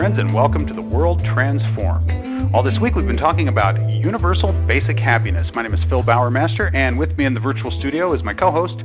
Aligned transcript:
friends, 0.00 0.18
and 0.18 0.32
welcome 0.32 0.66
to 0.66 0.72
the 0.72 0.80
World 0.80 1.22
Transformed. 1.22 2.10
All 2.54 2.62
this 2.62 2.78
week, 2.80 2.94
we've 2.94 3.06
been 3.06 3.18
talking 3.18 3.48
about 3.48 3.78
universal 3.90 4.50
basic 4.66 4.98
happiness. 4.98 5.50
My 5.54 5.60
name 5.60 5.74
is 5.74 5.80
Phil 5.90 6.00
Bowermaster, 6.00 6.74
and 6.74 6.98
with 6.98 7.18
me 7.18 7.26
in 7.26 7.34
the 7.34 7.40
virtual 7.40 7.70
studio 7.70 8.14
is 8.14 8.22
my 8.22 8.32
co 8.32 8.50
host, 8.50 8.82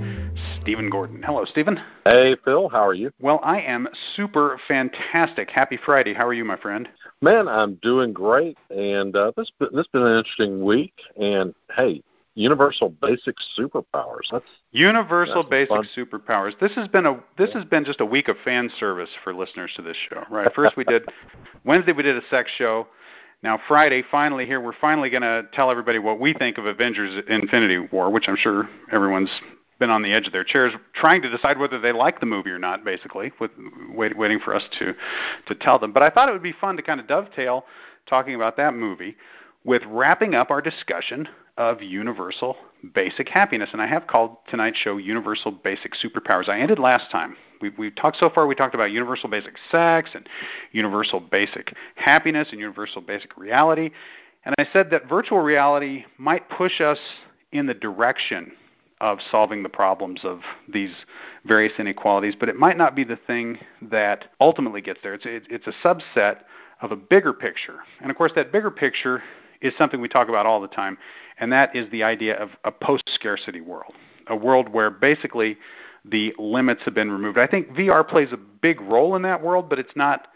Stephen 0.62 0.90
Gordon. 0.90 1.24
Hello, 1.24 1.46
Stephen. 1.46 1.80
Hey, 2.04 2.36
Phil. 2.44 2.68
How 2.68 2.86
are 2.86 2.94
you? 2.94 3.12
Well, 3.22 3.40
I 3.44 3.62
am 3.62 3.88
super 4.18 4.60
fantastic. 4.68 5.50
Happy 5.50 5.80
Friday. 5.86 6.14
How 6.14 6.28
are 6.28 6.34
you, 6.34 6.44
my 6.44 6.58
friend? 6.58 6.90
Man, 7.22 7.48
I'm 7.48 7.76
doing 7.76 8.12
great, 8.12 8.58
and 8.70 9.16
uh, 9.16 9.32
this 9.38 9.50
this 9.58 9.70
has 9.74 9.88
been 9.94 10.04
an 10.04 10.18
interesting 10.18 10.66
week. 10.66 10.96
And 11.16 11.56
hey, 11.74 12.04
universal 12.36 12.90
basic 13.02 13.36
superpowers. 13.58 14.28
That's 14.32 14.46
universal 14.72 15.44
that's 15.44 15.50
basic 15.50 15.70
fun. 15.70 15.88
superpowers. 15.98 16.52
This 16.60 16.74
has 16.74 16.88
been 16.90 17.06
a 17.06 17.20
this 17.38 17.52
has 17.54 17.66
been 17.66 17.84
just 17.84 18.02
a 18.02 18.06
week 18.06 18.28
of 18.28 18.36
fan 18.44 18.70
service 18.80 19.10
for 19.24 19.34
listeners 19.34 19.72
to 19.78 19.82
this 19.82 19.98
show. 20.10 20.24
Right. 20.30 20.54
First 20.54 20.78
we 20.78 20.84
did 20.84 21.10
Wednesday 21.66 21.94
we 21.94 22.04
did 22.04 22.18
a 22.18 22.28
sex 22.30 22.52
show. 22.58 22.88
Now 23.42 23.60
Friday, 23.68 24.04
finally 24.12 24.46
here, 24.46 24.62
we're 24.62 24.74
finally 24.80 25.10
going 25.10 25.22
to 25.22 25.44
tell 25.54 25.72
everybody 25.72 26.00
what 26.00 26.20
we 26.20 26.34
think 26.34 26.58
of 26.58 26.66
Avengers: 26.66 27.24
Infinity 27.30 27.80
War, 27.92 28.12
which 28.12 28.26
I'm 28.28 28.38
sure 28.38 28.70
everyone's 28.92 29.32
been 29.78 29.90
on 29.90 30.02
the 30.02 30.14
edge 30.14 30.26
of 30.26 30.32
their 30.32 30.46
chairs 30.46 30.74
trying 30.94 31.22
to 31.22 31.30
decide 31.30 31.58
whether 31.58 31.80
they 31.80 31.92
like 31.92 32.20
the 32.22 32.26
movie 32.26 32.50
or 32.50 32.60
not. 32.60 32.84
Basically, 32.84 33.32
with 33.40 33.52
wait, 33.90 34.18
waiting 34.18 34.40
for 34.40 34.54
us 34.54 34.64
to 34.80 34.94
to 35.48 35.56
tell 35.56 35.80
them. 35.80 35.94
But 35.94 36.04
I 36.04 36.10
thought 36.10 36.28
it 36.28 36.34
would 36.34 36.44
be 36.44 36.54
fun 36.60 36.76
to 36.76 36.84
kind 36.84 37.00
of 37.00 37.08
dovetail 37.08 37.66
talking 38.08 38.36
about 38.36 38.58
that 38.58 38.74
movie 38.74 39.16
with 39.64 39.82
wrapping 39.88 40.36
up 40.36 40.52
our 40.52 40.62
discussion 40.62 41.28
of 41.58 41.82
universal 41.82 42.58
basic 42.94 43.30
happiness. 43.30 43.70
And 43.72 43.82
I 43.82 43.88
have 43.88 44.08
called 44.08 44.38
tonight's 44.50 44.78
show 44.78 44.98
Universal 44.98 45.52
Basic 45.64 45.94
Superpowers. 45.94 46.50
I 46.50 46.60
ended 46.60 46.80
last 46.80 47.10
time. 47.12 47.38
We, 47.62 47.70
we 47.78 47.92
talked 47.92 48.18
so 48.18 48.30
far, 48.30 48.48
we 48.48 48.56
talked 48.56 48.76
about 48.76 48.92
universal 48.92 49.30
basic 49.30 49.56
sex 49.72 50.10
and 50.14 50.28
universal 50.74 51.22
basic 51.22 51.74
happiness 51.96 52.50
and 52.52 52.60
universal 52.60 53.02
basic 53.02 53.38
reality. 53.38 53.92
And 54.44 54.54
I 54.60 54.68
said 54.74 54.90
that 54.92 55.08
virtual 55.08 55.40
reality 55.40 56.06
might 56.18 56.50
push 56.50 56.82
us 56.82 57.00
in 57.52 57.66
the 57.66 57.74
direction 57.74 58.52
of 59.02 59.20
solving 59.32 59.64
the 59.64 59.70
problems 59.70 60.22
of 60.24 60.42
these 60.72 60.92
various 61.46 61.74
inequalities, 61.80 62.36
but 62.38 62.50
it 62.50 62.56
might 62.56 62.78
not 62.78 62.96
be 62.96 63.04
the 63.04 63.20
thing 63.28 63.58
that 63.82 64.26
ultimately 64.40 64.82
gets 64.82 65.00
there. 65.02 65.14
It's, 65.14 65.26
it, 65.26 65.44
it's 65.50 65.68
a 65.68 65.74
subset 65.86 66.42
of 66.82 66.92
a 66.92 66.96
bigger 66.96 67.34
picture. 67.34 67.80
And 68.02 68.12
of 68.12 68.18
course, 68.18 68.32
that 68.36 68.52
bigger 68.52 68.72
picture 68.72 69.24
is 69.62 69.74
something 69.78 70.02
we 70.02 70.08
talk 70.08 70.30
about 70.30 70.46
all 70.46 70.62
the 70.62 70.68
time, 70.68 70.98
and 71.40 71.52
that 71.52 71.76
is 71.76 71.90
the 71.92 72.04
idea 72.04 72.36
of 72.36 72.50
a 72.64 72.72
post 72.72 73.10
scarcity 73.14 73.62
world, 73.62 73.94
a 74.28 74.36
world 74.36 74.70
where 74.70 74.90
basically 74.90 75.58
the 76.04 76.34
limits 76.38 76.82
have 76.86 76.94
been 76.94 77.12
removed. 77.12 77.38
I 77.38 77.48
think 77.48 77.70
VR 77.70 78.08
plays 78.08 78.32
a 78.32 78.38
big 78.38 78.80
role 78.82 79.16
in 79.16 79.24
that 79.24 79.42
world, 79.42 79.70
but 79.70 79.80
it's 79.80 79.96
not 79.96 80.28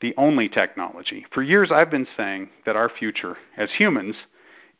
the 0.00 0.14
only 0.16 0.48
technology. 0.48 1.24
For 1.32 1.42
years, 1.42 1.70
I've 1.72 1.90
been 1.90 2.06
saying 2.16 2.50
that 2.66 2.76
our 2.76 2.90
future 2.90 3.36
as 3.56 3.70
humans 3.76 4.14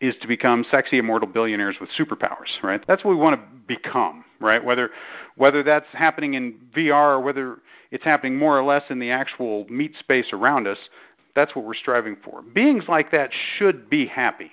is 0.01 0.15
to 0.21 0.29
become 0.29 0.65
sexy 0.71 0.99
immortal 0.99 1.29
billionaires 1.29 1.77
with 1.81 1.89
superpowers, 1.99 2.63
right? 2.63 2.85
That's 2.87 3.03
what 3.03 3.13
we 3.13 3.17
want 3.17 3.41
to 3.41 3.47
become, 3.67 4.25
right? 4.41 4.63
Whether 4.63 4.91
whether 5.37 5.63
that's 5.63 5.87
happening 5.93 6.35
in 6.35 6.55
VR 6.77 7.17
or 7.17 7.21
whether 7.21 7.59
it's 7.91 8.05
happening 8.05 8.37
more 8.37 8.59
or 8.59 8.63
less 8.63 8.83
in 8.91 8.99
the 8.99 9.11
actual 9.11 9.67
meat 9.71 9.95
space 9.99 10.27
around 10.33 10.67
us, 10.67 10.79
that's 11.37 11.55
what 11.55 11.65
we're 11.65 11.75
striving 11.75 12.17
for. 12.25 12.43
Beings 12.43 12.85
like 12.89 13.13
that 13.13 13.31
should 13.57 13.89
be 13.89 14.07
happy. 14.07 14.51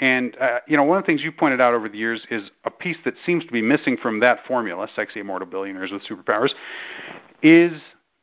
And 0.00 0.36
uh, 0.40 0.60
you 0.66 0.76
know, 0.76 0.84
one 0.84 0.98
of 0.98 1.04
the 1.04 1.06
things 1.06 1.22
you 1.22 1.30
pointed 1.30 1.60
out 1.60 1.74
over 1.74 1.88
the 1.88 1.98
years 1.98 2.26
is 2.30 2.50
a 2.64 2.70
piece 2.70 2.96
that 3.04 3.14
seems 3.24 3.44
to 3.44 3.52
be 3.52 3.62
missing 3.62 3.96
from 3.96 4.20
that 4.20 4.40
formula, 4.46 4.88
sexy 4.96 5.20
immortal 5.20 5.46
billionaires 5.46 5.92
with 5.92 6.02
superpowers, 6.02 6.50
is 7.42 7.80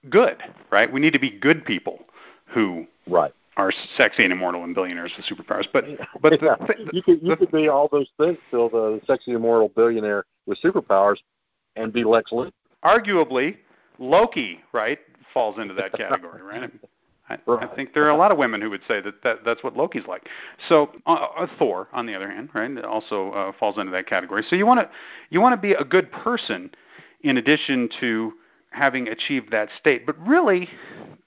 good, 0.10 0.42
right? 0.72 0.92
We 0.92 1.00
need 1.00 1.14
to 1.14 1.20
be 1.20 1.32
good 1.32 1.64
people 1.64 2.00
who 2.48 2.88
right 3.08 3.34
are 3.58 3.72
sexy 3.98 4.24
and 4.24 4.34
immortal 4.34 4.64
and 4.64 4.76
billionaires 4.76 5.14
with 5.16 5.26
superpowers. 5.26 5.66
But 5.72 5.86
but 6.22 6.42
yeah. 6.42 6.56
the, 6.60 6.90
you 6.94 7.04
could 7.04 7.22
you 7.22 7.30
the, 7.30 7.38
could 7.38 7.52
be 7.52 7.68
all 7.68 7.90
those 7.92 8.10
things, 8.18 8.38
Phil, 8.52 8.70
the 8.70 9.02
sexy 9.06 9.32
immortal 9.32 9.70
billionaire 9.70 10.26
with 10.46 10.60
superpowers, 10.62 11.18
and 11.76 11.92
be 11.92 12.04
Lex 12.04 12.32
Luthor. 12.32 12.52
Arguably, 12.84 13.58
Loki, 14.00 14.60
right, 14.72 15.00
falls 15.34 15.60
into 15.60 15.74
that 15.74 15.92
category, 15.94 16.42
right? 16.42 16.72
I, 17.30 17.38
right. 17.48 17.68
I 17.70 17.76
think 17.76 17.94
there 17.94 18.04
are 18.06 18.12
a 18.12 18.16
lot 18.18 18.32
of 18.32 18.38
women 18.38 18.62
who 18.62 18.70
would 18.70 18.84
say 18.88 19.02
that, 19.02 19.24
that 19.24 19.40
that's 19.44 19.64
what 19.64 19.76
Loki's 19.76 20.06
like. 20.08 20.28
So 20.70 20.92
uh, 21.08 21.28
uh, 21.38 21.48
Thor, 21.58 21.88
on 21.92 22.06
the 22.06 22.14
other 22.14 22.30
hand, 22.30 22.50
right, 22.54 22.84
also 22.84 23.32
uh, 23.32 23.52
falls 23.60 23.78
into 23.78 23.92
that 23.94 24.08
category. 24.08 24.46
So 24.48 24.56
you 24.56 24.66
want 24.66 24.82
to 24.82 24.90
you 25.30 25.42
want 25.42 25.54
to 25.54 25.62
be 25.62 25.74
a 25.74 25.84
good 25.84 26.12
person 26.12 26.70
in 27.22 27.38
addition 27.38 27.90
to 28.00 28.34
having 28.70 29.08
achieved 29.08 29.52
that 29.52 29.70
state. 29.80 30.06
But 30.06 30.16
really, 30.20 30.70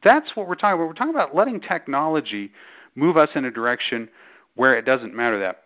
that's 0.05 0.37
what 0.37 0.49
we're 0.49 0.55
talking 0.55 0.75
about. 0.75 0.87
We're 0.87 0.95
talking 0.95 1.15
about 1.15 1.35
letting 1.35 1.61
technology 1.61 2.53
move 2.95 3.17
us 3.17 3.31
in 3.35 3.45
a 3.45 3.51
direction 3.51 4.09
where 4.55 4.77
it 4.77 4.85
doesn't 4.85 5.15
matter 5.15 5.39
that 5.41 5.65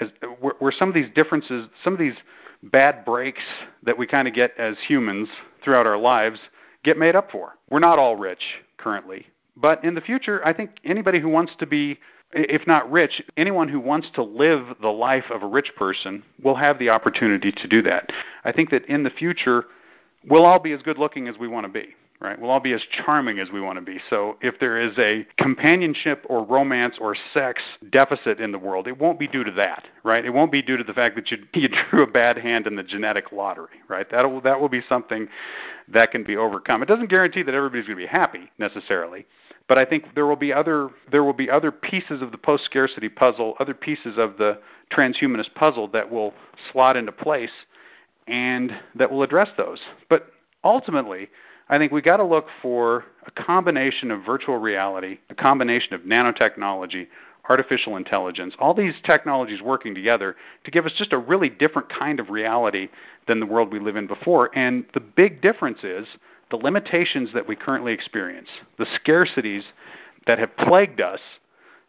as, 0.00 0.08
where, 0.40 0.54
where 0.58 0.72
some 0.72 0.88
of 0.88 0.94
these 0.94 1.08
differences, 1.14 1.68
some 1.82 1.92
of 1.92 1.98
these 1.98 2.14
bad 2.62 3.04
breaks 3.04 3.42
that 3.82 3.98
we 3.98 4.06
kind 4.06 4.26
of 4.28 4.34
get 4.34 4.52
as 4.58 4.76
humans 4.86 5.28
throughout 5.62 5.86
our 5.86 5.98
lives 5.98 6.38
get 6.82 6.96
made 6.98 7.16
up 7.16 7.30
for. 7.30 7.54
We're 7.70 7.80
not 7.80 7.98
all 7.98 8.16
rich 8.16 8.42
currently, 8.78 9.26
but 9.56 9.84
in 9.84 9.94
the 9.94 10.00
future, 10.00 10.44
I 10.44 10.52
think 10.52 10.70
anybody 10.84 11.20
who 11.20 11.28
wants 11.28 11.52
to 11.58 11.66
be 11.66 11.98
if 12.36 12.66
not 12.66 12.90
rich, 12.90 13.22
anyone 13.36 13.68
who 13.68 13.78
wants 13.78 14.08
to 14.14 14.22
live 14.22 14.66
the 14.82 14.88
life 14.88 15.30
of 15.30 15.44
a 15.44 15.46
rich 15.46 15.70
person 15.76 16.24
will 16.42 16.56
have 16.56 16.80
the 16.80 16.88
opportunity 16.88 17.52
to 17.52 17.68
do 17.68 17.80
that. 17.82 18.10
I 18.44 18.50
think 18.50 18.70
that 18.70 18.84
in 18.86 19.04
the 19.04 19.10
future, 19.10 19.66
we'll 20.28 20.44
all 20.44 20.58
be 20.58 20.72
as 20.72 20.82
good 20.82 20.98
looking 20.98 21.28
as 21.28 21.38
we 21.38 21.46
want 21.46 21.64
to 21.64 21.72
be 21.72 21.94
right? 22.20 22.40
We'll 22.40 22.50
all 22.50 22.60
be 22.60 22.72
as 22.72 22.82
charming 23.04 23.38
as 23.38 23.50
we 23.50 23.60
want 23.60 23.78
to 23.78 23.84
be. 23.84 24.00
So 24.08 24.36
if 24.40 24.58
there 24.58 24.78
is 24.80 24.96
a 24.98 25.26
companionship 25.36 26.24
or 26.28 26.44
romance 26.44 26.96
or 27.00 27.16
sex 27.32 27.60
deficit 27.90 28.40
in 28.40 28.52
the 28.52 28.58
world, 28.58 28.88
it 28.88 28.98
won't 28.98 29.18
be 29.18 29.28
due 29.28 29.44
to 29.44 29.50
that, 29.52 29.86
right? 30.04 30.24
It 30.24 30.30
won't 30.30 30.52
be 30.52 30.62
due 30.62 30.76
to 30.76 30.84
the 30.84 30.94
fact 30.94 31.16
that 31.16 31.30
you, 31.30 31.38
you 31.54 31.68
drew 31.68 32.02
a 32.02 32.06
bad 32.06 32.38
hand 32.38 32.66
in 32.66 32.76
the 32.76 32.82
genetic 32.82 33.32
lottery, 33.32 33.80
right? 33.88 34.10
That 34.10 34.30
will 34.30 34.40
that 34.42 34.60
will 34.60 34.68
be 34.68 34.82
something 34.88 35.28
that 35.88 36.10
can 36.12 36.24
be 36.24 36.36
overcome. 36.36 36.82
It 36.82 36.86
doesn't 36.86 37.10
guarantee 37.10 37.42
that 37.42 37.54
everybody's 37.54 37.86
going 37.86 37.98
to 37.98 38.04
be 38.04 38.08
happy 38.08 38.50
necessarily, 38.58 39.26
but 39.68 39.76
I 39.76 39.84
think 39.84 40.14
there 40.14 40.26
will 40.26 40.36
be 40.36 40.52
other 40.52 40.90
there 41.10 41.24
will 41.24 41.32
be 41.32 41.50
other 41.50 41.72
pieces 41.72 42.22
of 42.22 42.32
the 42.32 42.38
post 42.38 42.64
scarcity 42.64 43.08
puzzle, 43.08 43.54
other 43.60 43.74
pieces 43.74 44.16
of 44.16 44.38
the 44.38 44.58
transhumanist 44.90 45.54
puzzle 45.54 45.88
that 45.88 46.10
will 46.10 46.32
slot 46.72 46.96
into 46.96 47.12
place 47.12 47.50
and 48.26 48.72
that 48.94 49.10
will 49.10 49.22
address 49.22 49.48
those. 49.56 49.80
But 50.08 50.32
ultimately, 50.62 51.28
I 51.68 51.78
think 51.78 51.92
we've 51.92 52.04
got 52.04 52.18
to 52.18 52.24
look 52.24 52.46
for 52.60 53.04
a 53.26 53.30
combination 53.30 54.10
of 54.10 54.24
virtual 54.24 54.58
reality, 54.58 55.18
a 55.30 55.34
combination 55.34 55.94
of 55.94 56.02
nanotechnology, 56.02 57.06
artificial 57.48 57.96
intelligence, 57.96 58.54
all 58.58 58.74
these 58.74 58.94
technologies 59.04 59.60
working 59.60 59.94
together 59.94 60.36
to 60.64 60.70
give 60.70 60.86
us 60.86 60.92
just 60.96 61.12
a 61.12 61.18
really 61.18 61.48
different 61.48 61.88
kind 61.88 62.20
of 62.20 62.30
reality 62.30 62.88
than 63.26 63.40
the 63.40 63.46
world 63.46 63.72
we 63.72 63.78
live 63.78 63.96
in 63.96 64.06
before. 64.06 64.50
And 64.56 64.84
the 64.94 65.00
big 65.00 65.40
difference 65.40 65.84
is 65.84 66.06
the 66.50 66.56
limitations 66.56 67.30
that 67.34 67.46
we 67.46 67.56
currently 67.56 67.92
experience, 67.92 68.48
the 68.78 68.86
scarcities 68.86 69.62
that 70.26 70.38
have 70.38 70.56
plagued 70.56 71.00
us 71.00 71.20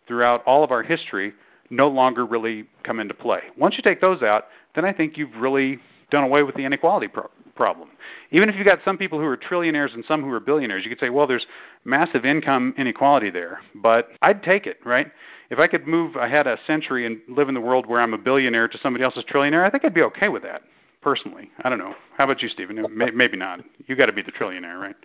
throughout 0.08 0.44
all 0.46 0.64
of 0.64 0.72
our 0.72 0.84
history 0.84 1.34
no 1.70 1.88
longer 1.88 2.26
really 2.26 2.66
come 2.84 3.00
into 3.00 3.14
play. 3.14 3.42
Once 3.58 3.76
you 3.76 3.84
take 3.84 4.02
those 4.02 4.22
out, 4.22 4.46
then 4.76 4.86
I 4.86 4.94
think 4.94 5.18
you've 5.18 5.36
really 5.36 5.80
done 6.16 6.24
away 6.24 6.44
with 6.44 6.56
the 6.56 6.64
inequality 6.64 7.08
pro- 7.08 7.30
problem. 7.56 7.90
Even 8.32 8.50
if 8.50 8.56
you've 8.56 8.66
got 8.66 8.80
some 8.84 8.98
people 8.98 9.20
who 9.20 9.26
are 9.26 9.38
trillionaires 9.38 9.94
and 9.94 10.04
some 10.06 10.22
who 10.22 10.32
are 10.32 10.40
billionaires, 10.40 10.84
you 10.84 10.90
could 10.90 11.00
say, 11.00 11.10
well, 11.10 11.28
there's 11.28 11.46
massive 11.84 12.26
income 12.26 12.74
inequality 12.78 13.30
there, 13.30 13.60
but 13.76 14.10
I'd 14.22 14.44
take 14.44 14.68
it, 14.68 14.78
right? 14.86 15.12
If 15.50 15.60
I 15.60 15.68
could 15.68 15.88
move 15.88 16.16
ahead 16.16 16.48
a 16.48 16.58
century 16.66 17.06
and 17.06 17.20
live 17.28 17.50
in 17.50 17.56
the 17.56 17.62
world 17.62 17.86
where 17.86 18.02
I'm 18.02 18.14
a 18.14 18.18
billionaire 18.18 18.68
to 18.68 18.78
somebody 18.80 19.04
else's 19.04 19.26
trillionaire, 19.26 19.64
I 19.66 19.70
think 19.70 19.86
I'd 19.86 19.94
be 19.94 20.02
okay 20.02 20.30
with 20.30 20.44
that. 20.44 20.64
Personally, 21.06 21.52
I 21.64 21.70
don't 21.70 21.78
know. 21.78 21.94
How 22.18 22.24
about 22.24 22.42
you, 22.42 22.50
Stephen? 22.50 22.84
Maybe 23.14 23.38
not. 23.38 23.64
You 23.86 23.96
got 23.96 24.08
to 24.08 24.12
be 24.12 24.24
the 24.24 24.32
trillionaire, 24.32 24.80
right? 24.80 24.96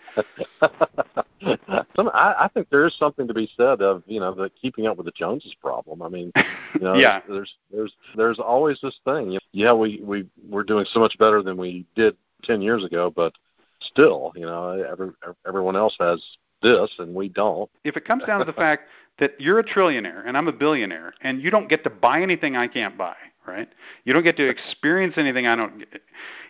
Some, 1.94 2.08
I, 2.14 2.34
I 2.40 2.48
think 2.54 2.70
there 2.70 2.86
is 2.86 2.96
something 2.96 3.28
to 3.28 3.34
be 3.34 3.50
said 3.54 3.82
of 3.82 4.02
you 4.06 4.18
know 4.18 4.32
the 4.32 4.48
keeping 4.48 4.86
up 4.86 4.96
with 4.96 5.04
the 5.04 5.12
Joneses 5.12 5.54
problem. 5.60 6.00
I 6.00 6.08
mean, 6.08 6.32
you 6.74 6.80
know, 6.80 6.94
yeah. 6.96 7.20
there's 7.28 7.54
there's 7.70 7.92
there's 8.16 8.38
always 8.38 8.80
this 8.80 8.98
thing. 9.04 9.38
Yeah, 9.52 9.74
we 9.74 10.00
we 10.02 10.26
we're 10.48 10.62
doing 10.62 10.86
so 10.90 11.00
much 11.00 11.18
better 11.18 11.42
than 11.42 11.58
we 11.58 11.84
did 11.94 12.16
10 12.44 12.62
years 12.62 12.82
ago, 12.82 13.12
but 13.14 13.34
still, 13.82 14.32
you 14.34 14.46
know, 14.46 14.82
every, 14.90 15.10
everyone 15.46 15.76
else 15.76 15.94
has 16.00 16.24
this 16.62 16.90
and 16.98 17.14
we 17.14 17.28
don't. 17.28 17.70
If 17.84 17.98
it 17.98 18.06
comes 18.06 18.24
down 18.24 18.38
to 18.38 18.46
the 18.46 18.54
fact 18.54 18.88
that 19.18 19.38
you're 19.38 19.58
a 19.58 19.64
trillionaire 19.64 20.26
and 20.26 20.34
I'm 20.38 20.48
a 20.48 20.52
billionaire 20.52 21.12
and 21.20 21.42
you 21.42 21.50
don't 21.50 21.68
get 21.68 21.84
to 21.84 21.90
buy 21.90 22.22
anything 22.22 22.56
I 22.56 22.68
can't 22.68 22.96
buy, 22.96 23.16
right? 23.50 23.68
You 24.04 24.12
don't 24.12 24.22
get 24.22 24.36
to 24.36 24.48
experience 24.48 25.14
anything 25.16 25.46
I 25.46 25.56
don't 25.56 25.84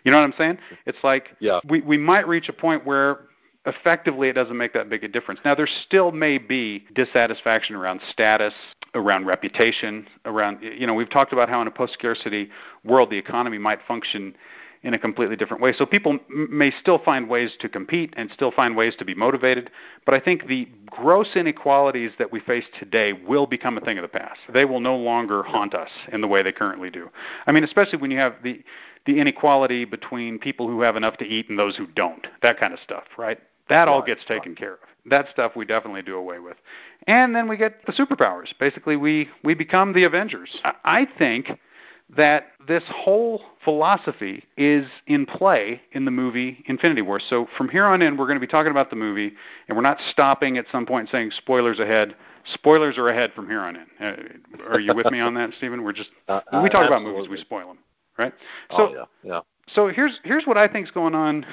You 0.03 0.11
know 0.11 0.17
what 0.17 0.23
I'm 0.23 0.33
saying? 0.37 0.57
It's 0.85 0.97
like 1.03 1.35
yeah. 1.39 1.59
we 1.67 1.81
we 1.81 1.97
might 1.97 2.27
reach 2.27 2.49
a 2.49 2.53
point 2.53 2.85
where 2.85 3.21
effectively 3.65 4.29
it 4.29 4.33
doesn't 4.33 4.57
make 4.57 4.73
that 4.73 4.89
big 4.89 5.03
a 5.03 5.07
difference. 5.07 5.39
Now 5.45 5.53
there 5.55 5.67
still 5.85 6.11
may 6.11 6.37
be 6.37 6.85
dissatisfaction 6.95 7.75
around 7.75 8.01
status, 8.09 8.53
around 8.95 9.25
reputation, 9.25 10.07
around 10.25 10.59
you 10.61 10.87
know, 10.87 10.93
we've 10.93 11.09
talked 11.09 11.33
about 11.33 11.49
how 11.49 11.61
in 11.61 11.67
a 11.67 11.71
post-scarcity 11.71 12.49
world 12.83 13.09
the 13.09 13.17
economy 13.17 13.57
might 13.57 13.79
function 13.87 14.35
in 14.83 14.93
a 14.93 14.99
completely 14.99 15.35
different 15.35 15.61
way. 15.61 15.73
So 15.77 15.85
people 15.85 16.13
m- 16.13 16.47
may 16.51 16.71
still 16.79 16.97
find 16.99 17.29
ways 17.29 17.51
to 17.59 17.69
compete 17.69 18.13
and 18.17 18.31
still 18.33 18.51
find 18.51 18.75
ways 18.75 18.95
to 18.97 19.05
be 19.05 19.13
motivated, 19.13 19.69
but 20.05 20.15
I 20.15 20.19
think 20.19 20.47
the 20.47 20.67
gross 20.87 21.35
inequalities 21.35 22.11
that 22.17 22.31
we 22.31 22.39
face 22.39 22.65
today 22.79 23.13
will 23.13 23.45
become 23.45 23.77
a 23.77 23.81
thing 23.81 23.97
of 23.97 24.01
the 24.01 24.07
past. 24.07 24.39
They 24.51 24.65
will 24.65 24.79
no 24.79 24.95
longer 24.95 25.43
haunt 25.43 25.73
us 25.73 25.89
in 26.11 26.21
the 26.21 26.27
way 26.27 26.41
they 26.41 26.51
currently 26.51 26.89
do. 26.89 27.09
I 27.45 27.51
mean, 27.51 27.63
especially 27.63 27.99
when 27.99 28.11
you 28.11 28.17
have 28.17 28.35
the 28.43 28.63
the 29.07 29.19
inequality 29.19 29.83
between 29.83 30.37
people 30.37 30.67
who 30.67 30.81
have 30.81 30.95
enough 30.95 31.17
to 31.17 31.25
eat 31.25 31.49
and 31.49 31.57
those 31.57 31.75
who 31.75 31.87
don't. 31.87 32.27
That 32.43 32.59
kind 32.59 32.71
of 32.71 32.79
stuff, 32.79 33.05
right? 33.17 33.39
That 33.67 33.87
all 33.87 34.03
gets 34.03 34.23
taken 34.25 34.53
care 34.53 34.73
of. 34.73 34.79
That 35.05 35.27
stuff 35.31 35.53
we 35.55 35.65
definitely 35.65 36.03
do 36.03 36.17
away 36.17 36.37
with. 36.37 36.57
And 37.07 37.35
then 37.35 37.47
we 37.47 37.57
get 37.57 37.83
the 37.85 37.93
superpowers. 37.93 38.53
Basically, 38.59 38.95
we 38.95 39.29
we 39.43 39.55
become 39.55 39.93
the 39.93 40.03
Avengers. 40.03 40.59
I, 40.63 40.73
I 40.83 41.07
think 41.17 41.57
that 42.17 42.47
this 42.67 42.83
whole 42.87 43.41
philosophy 43.63 44.43
is 44.57 44.85
in 45.07 45.25
play 45.25 45.81
in 45.93 46.05
the 46.05 46.11
movie 46.11 46.63
Infinity 46.67 47.01
War. 47.01 47.19
So 47.19 47.47
from 47.57 47.69
here 47.69 47.85
on 47.85 48.01
in, 48.01 48.17
we're 48.17 48.25
going 48.25 48.39
to 48.39 48.45
be 48.45 48.51
talking 48.51 48.71
about 48.71 48.89
the 48.89 48.95
movie, 48.95 49.31
and 49.67 49.77
we're 49.77 49.83
not 49.83 49.97
stopping 50.11 50.57
at 50.57 50.65
some 50.71 50.85
point 50.85 51.09
saying 51.11 51.31
spoilers 51.37 51.79
ahead. 51.79 52.15
Spoilers 52.53 52.97
are 52.97 53.09
ahead 53.09 53.31
from 53.33 53.47
here 53.47 53.61
on 53.61 53.75
in. 53.75 53.85
Uh, 53.99 54.15
are 54.69 54.79
you 54.79 54.93
with 54.95 55.11
me 55.11 55.19
on 55.19 55.33
that, 55.35 55.51
Stephen? 55.57 55.83
We're 55.83 55.93
just 55.93 56.09
Uh, 56.27 56.41
when 56.49 56.63
we 56.63 56.69
talk 56.69 56.87
about 56.87 57.03
movies, 57.03 57.29
we 57.29 57.37
spoil 57.37 57.67
them, 57.67 57.77
right? 58.17 58.33
So 58.71 58.77
oh 58.77 58.93
yeah, 58.93 59.05
yeah. 59.23 59.41
so 59.73 59.87
here's 59.87 60.19
here's 60.23 60.45
what 60.45 60.57
I 60.57 60.67
think's 60.67 60.91
going 60.91 61.15
on 61.15 61.45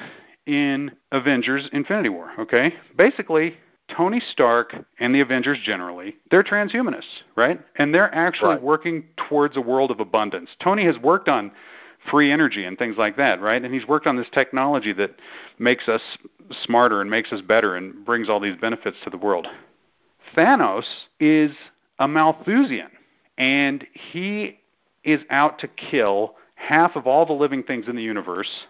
in 0.47 0.91
Avengers 1.11 1.69
Infinity 1.73 2.09
War, 2.09 2.31
okay? 2.39 2.73
Basically, 2.97 3.55
Tony 3.95 4.19
Stark 4.19 4.75
and 4.99 5.13
the 5.13 5.19
Avengers 5.19 5.59
generally, 5.63 6.15
they're 6.31 6.43
transhumanists, 6.43 7.23
right? 7.35 7.59
And 7.77 7.93
they're 7.93 8.13
actually 8.13 8.55
Right. 8.55 8.61
working 8.61 9.03
towards 9.17 9.57
a 9.57 9.61
world 9.61 9.91
of 9.91 9.99
abundance. 9.99 10.55
Tony 10.59 10.85
has 10.85 10.97
worked 10.99 11.27
on 11.27 11.51
free 12.09 12.31
energy 12.31 12.63
and 12.63 12.77
things 12.77 12.97
like 12.97 13.17
that, 13.17 13.41
right? 13.41 13.61
And 13.61 13.73
he's 13.73 13.87
worked 13.87 14.07
on 14.07 14.15
this 14.15 14.29
technology 14.29 14.93
that 14.93 15.11
makes 15.57 15.89
us 15.89 16.01
smarter 16.51 17.01
and 17.01 17.09
makes 17.09 17.33
us 17.33 17.41
better 17.41 17.75
and 17.75 18.05
brings 18.05 18.29
all 18.29 18.39
these 18.39 18.55
benefits 18.55 18.97
to 19.03 19.09
the 19.09 19.17
world. 19.17 19.47
Thanos 20.35 20.85
is 21.19 21.51
a 21.99 22.07
Malthusian, 22.07 22.89
and 23.37 23.85
he 23.93 24.59
is 25.03 25.21
out 25.29 25.59
to 25.59 25.67
kill 25.67 26.35
half 26.55 26.95
of 26.95 27.07
all 27.07 27.25
the 27.25 27.33
living 27.33 27.63
things 27.63 27.87
in 27.87 27.95
the 27.95 28.03
universe. 28.03 28.65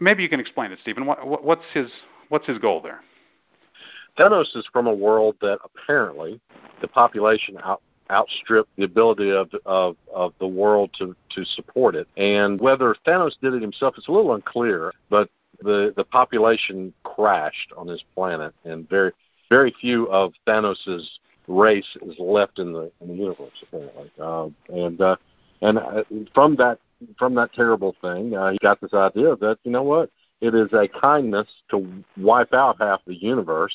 Maybe 0.00 0.22
you 0.22 0.28
can 0.28 0.40
explain 0.40 0.72
it, 0.72 0.78
Stephen. 0.80 1.06
What, 1.06 1.26
what, 1.26 1.44
what's 1.44 1.64
his 1.72 1.90
what's 2.28 2.46
his 2.46 2.58
goal 2.58 2.80
there? 2.80 3.00
Thanos 4.18 4.56
is 4.56 4.66
from 4.72 4.86
a 4.86 4.94
world 4.94 5.36
that 5.40 5.58
apparently 5.64 6.40
the 6.80 6.88
population 6.88 7.58
out, 7.62 7.82
outstripped 8.10 8.70
the 8.76 8.84
ability 8.84 9.30
of, 9.30 9.50
of 9.64 9.96
of 10.12 10.32
the 10.38 10.46
world 10.46 10.90
to 10.98 11.16
to 11.30 11.44
support 11.44 11.94
it. 11.94 12.06
And 12.16 12.60
whether 12.60 12.94
Thanos 13.06 13.32
did 13.40 13.54
it 13.54 13.62
himself, 13.62 13.94
it's 13.96 14.08
a 14.08 14.12
little 14.12 14.34
unclear. 14.34 14.92
But 15.10 15.30
the 15.60 15.92
the 15.96 16.04
population 16.04 16.92
crashed 17.02 17.72
on 17.76 17.88
his 17.88 18.02
planet, 18.14 18.54
and 18.64 18.88
very 18.88 19.12
very 19.50 19.74
few 19.80 20.08
of 20.10 20.32
Thanos's 20.46 21.18
race 21.46 21.96
is 22.02 22.14
left 22.18 22.58
in 22.58 22.72
the 22.72 22.90
in 23.00 23.08
the 23.08 23.14
universe 23.14 23.62
apparently. 23.62 24.10
Uh, 24.20 24.48
and 24.68 25.00
uh, 25.00 25.16
and 25.62 25.78
uh, 25.78 26.04
from 26.34 26.56
that 26.56 26.78
from 27.18 27.34
that 27.34 27.52
terrible 27.52 27.96
thing, 28.00 28.34
uh, 28.34 28.50
he 28.52 28.58
got 28.58 28.80
this 28.80 28.94
idea 28.94 29.34
that 29.36 29.58
you 29.64 29.70
know 29.70 29.82
what. 29.82 30.10
It 30.40 30.54
is 30.54 30.74
a 30.74 30.88
kindness 30.88 31.48
to 31.70 32.04
wipe 32.18 32.52
out 32.52 32.76
half 32.78 33.00
the 33.06 33.14
universe 33.14 33.72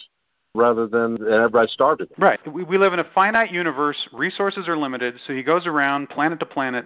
rather 0.60 0.86
than 0.88 1.14
everybody 1.32 1.68
starved 1.72 2.00
to 2.00 2.06
death. 2.06 2.20
Right. 2.20 2.54
We, 2.54 2.64
we 2.64 2.78
live 2.78 2.94
in 2.94 3.00
a 3.00 3.04
finite 3.16 3.52
universe. 3.52 3.98
Resources 4.14 4.68
are 4.68 4.78
limited, 4.78 5.16
so 5.26 5.34
he 5.34 5.42
goes 5.44 5.66
around 5.66 6.10
planet 6.10 6.40
to 6.42 6.46
planet, 6.46 6.86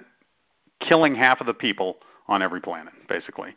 killing 0.80 1.16
half 1.16 1.42
of 1.42 1.48
the 1.48 1.54
people 1.54 1.98
on 2.28 2.42
every 2.42 2.62
planet, 2.62 2.94
basically. 3.10 3.50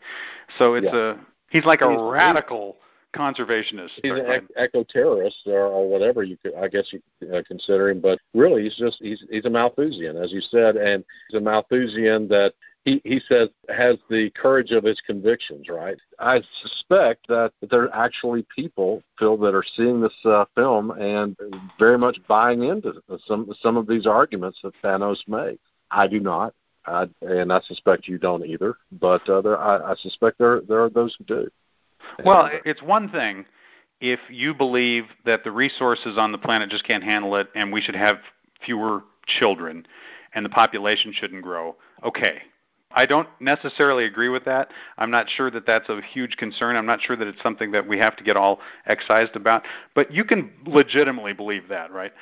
So 0.58 0.74
it's 0.74 0.86
Yeah. 0.92 1.12
a 1.12 1.14
he's 1.50 1.64
like 1.64 1.80
a 1.82 1.88
He's- 1.90 2.00
radical 2.02 2.76
conservationist. 3.14 3.90
He's 4.02 4.12
an 4.12 4.48
eco 4.58 4.84
terrorist 4.84 5.36
or, 5.46 5.60
or 5.66 5.88
whatever 5.88 6.22
you 6.22 6.36
could, 6.36 6.54
I 6.54 6.68
guess 6.68 6.92
you 6.92 7.00
uh, 7.32 7.42
consider 7.48 7.88
him, 7.88 8.00
but 8.00 8.18
really 8.34 8.64
he's 8.64 8.76
just 8.76 8.98
he's 9.00 9.24
he's 9.30 9.44
a 9.46 9.50
Malthusian, 9.50 10.16
as 10.16 10.32
you 10.32 10.40
said, 10.40 10.76
and 10.76 11.04
he's 11.28 11.38
a 11.38 11.40
Malthusian 11.40 12.28
that 12.28 12.52
he 12.86 13.02
he 13.04 13.20
says 13.28 13.50
has 13.68 13.96
the 14.08 14.30
courage 14.30 14.70
of 14.70 14.84
his 14.84 14.98
convictions. 15.06 15.68
Right? 15.68 15.98
I 16.18 16.40
suspect 16.62 17.28
that 17.28 17.52
there 17.70 17.82
are 17.82 17.94
actually 17.94 18.46
people, 18.54 19.02
Phil, 19.18 19.36
that 19.38 19.54
are 19.54 19.64
seeing 19.76 20.00
this 20.00 20.14
uh, 20.24 20.46
film 20.54 20.92
and 20.92 21.36
very 21.78 21.98
much 21.98 22.18
buying 22.26 22.62
into 22.62 22.94
some 23.26 23.52
some 23.60 23.76
of 23.76 23.86
these 23.86 24.06
arguments 24.06 24.60
that 24.62 24.72
Thanos 24.82 25.18
makes. 25.28 25.62
I 25.90 26.06
do 26.06 26.20
not. 26.20 26.54
I, 26.86 27.08
and 27.20 27.52
I 27.52 27.60
suspect 27.62 28.06
you 28.06 28.16
don't 28.16 28.46
either, 28.46 28.76
but 28.92 29.28
uh, 29.28 29.40
there, 29.40 29.58
I, 29.58 29.90
I 29.90 29.94
suspect 29.96 30.38
there 30.38 30.60
there 30.62 30.82
are 30.82 30.90
those 30.90 31.14
who 31.18 31.24
do. 31.24 31.50
Well, 32.24 32.46
And, 32.46 32.54
uh, 32.54 32.58
it's 32.64 32.82
one 32.82 33.10
thing 33.10 33.44
if 34.00 34.20
you 34.30 34.54
believe 34.54 35.04
that 35.24 35.42
the 35.42 35.50
resources 35.50 36.16
on 36.16 36.30
the 36.30 36.38
planet 36.38 36.70
just 36.70 36.84
can't 36.84 37.02
handle 37.02 37.34
it 37.36 37.48
and 37.54 37.72
we 37.72 37.80
should 37.80 37.96
have 37.96 38.18
fewer 38.64 39.02
children 39.26 39.86
and 40.34 40.44
the 40.44 40.50
population 40.50 41.12
shouldn't 41.12 41.42
grow. 41.42 41.76
Okay. 42.04 42.42
I 42.96 43.04
don't 43.04 43.28
necessarily 43.40 44.06
agree 44.06 44.30
with 44.30 44.44
that. 44.46 44.70
I'm 44.96 45.10
not 45.10 45.28
sure 45.28 45.50
that 45.50 45.66
that's 45.66 45.88
a 45.90 46.00
huge 46.00 46.38
concern. 46.38 46.76
I'm 46.76 46.86
not 46.86 47.00
sure 47.02 47.14
that 47.14 47.28
it's 47.28 47.42
something 47.42 47.70
that 47.72 47.86
we 47.86 47.98
have 47.98 48.16
to 48.16 48.24
get 48.24 48.36
all 48.36 48.58
excised 48.86 49.36
about. 49.36 49.64
But 49.94 50.10
you 50.10 50.24
can 50.24 50.50
legitimately 50.64 51.34
believe 51.34 51.68
that, 51.68 51.92
right? 51.92 52.12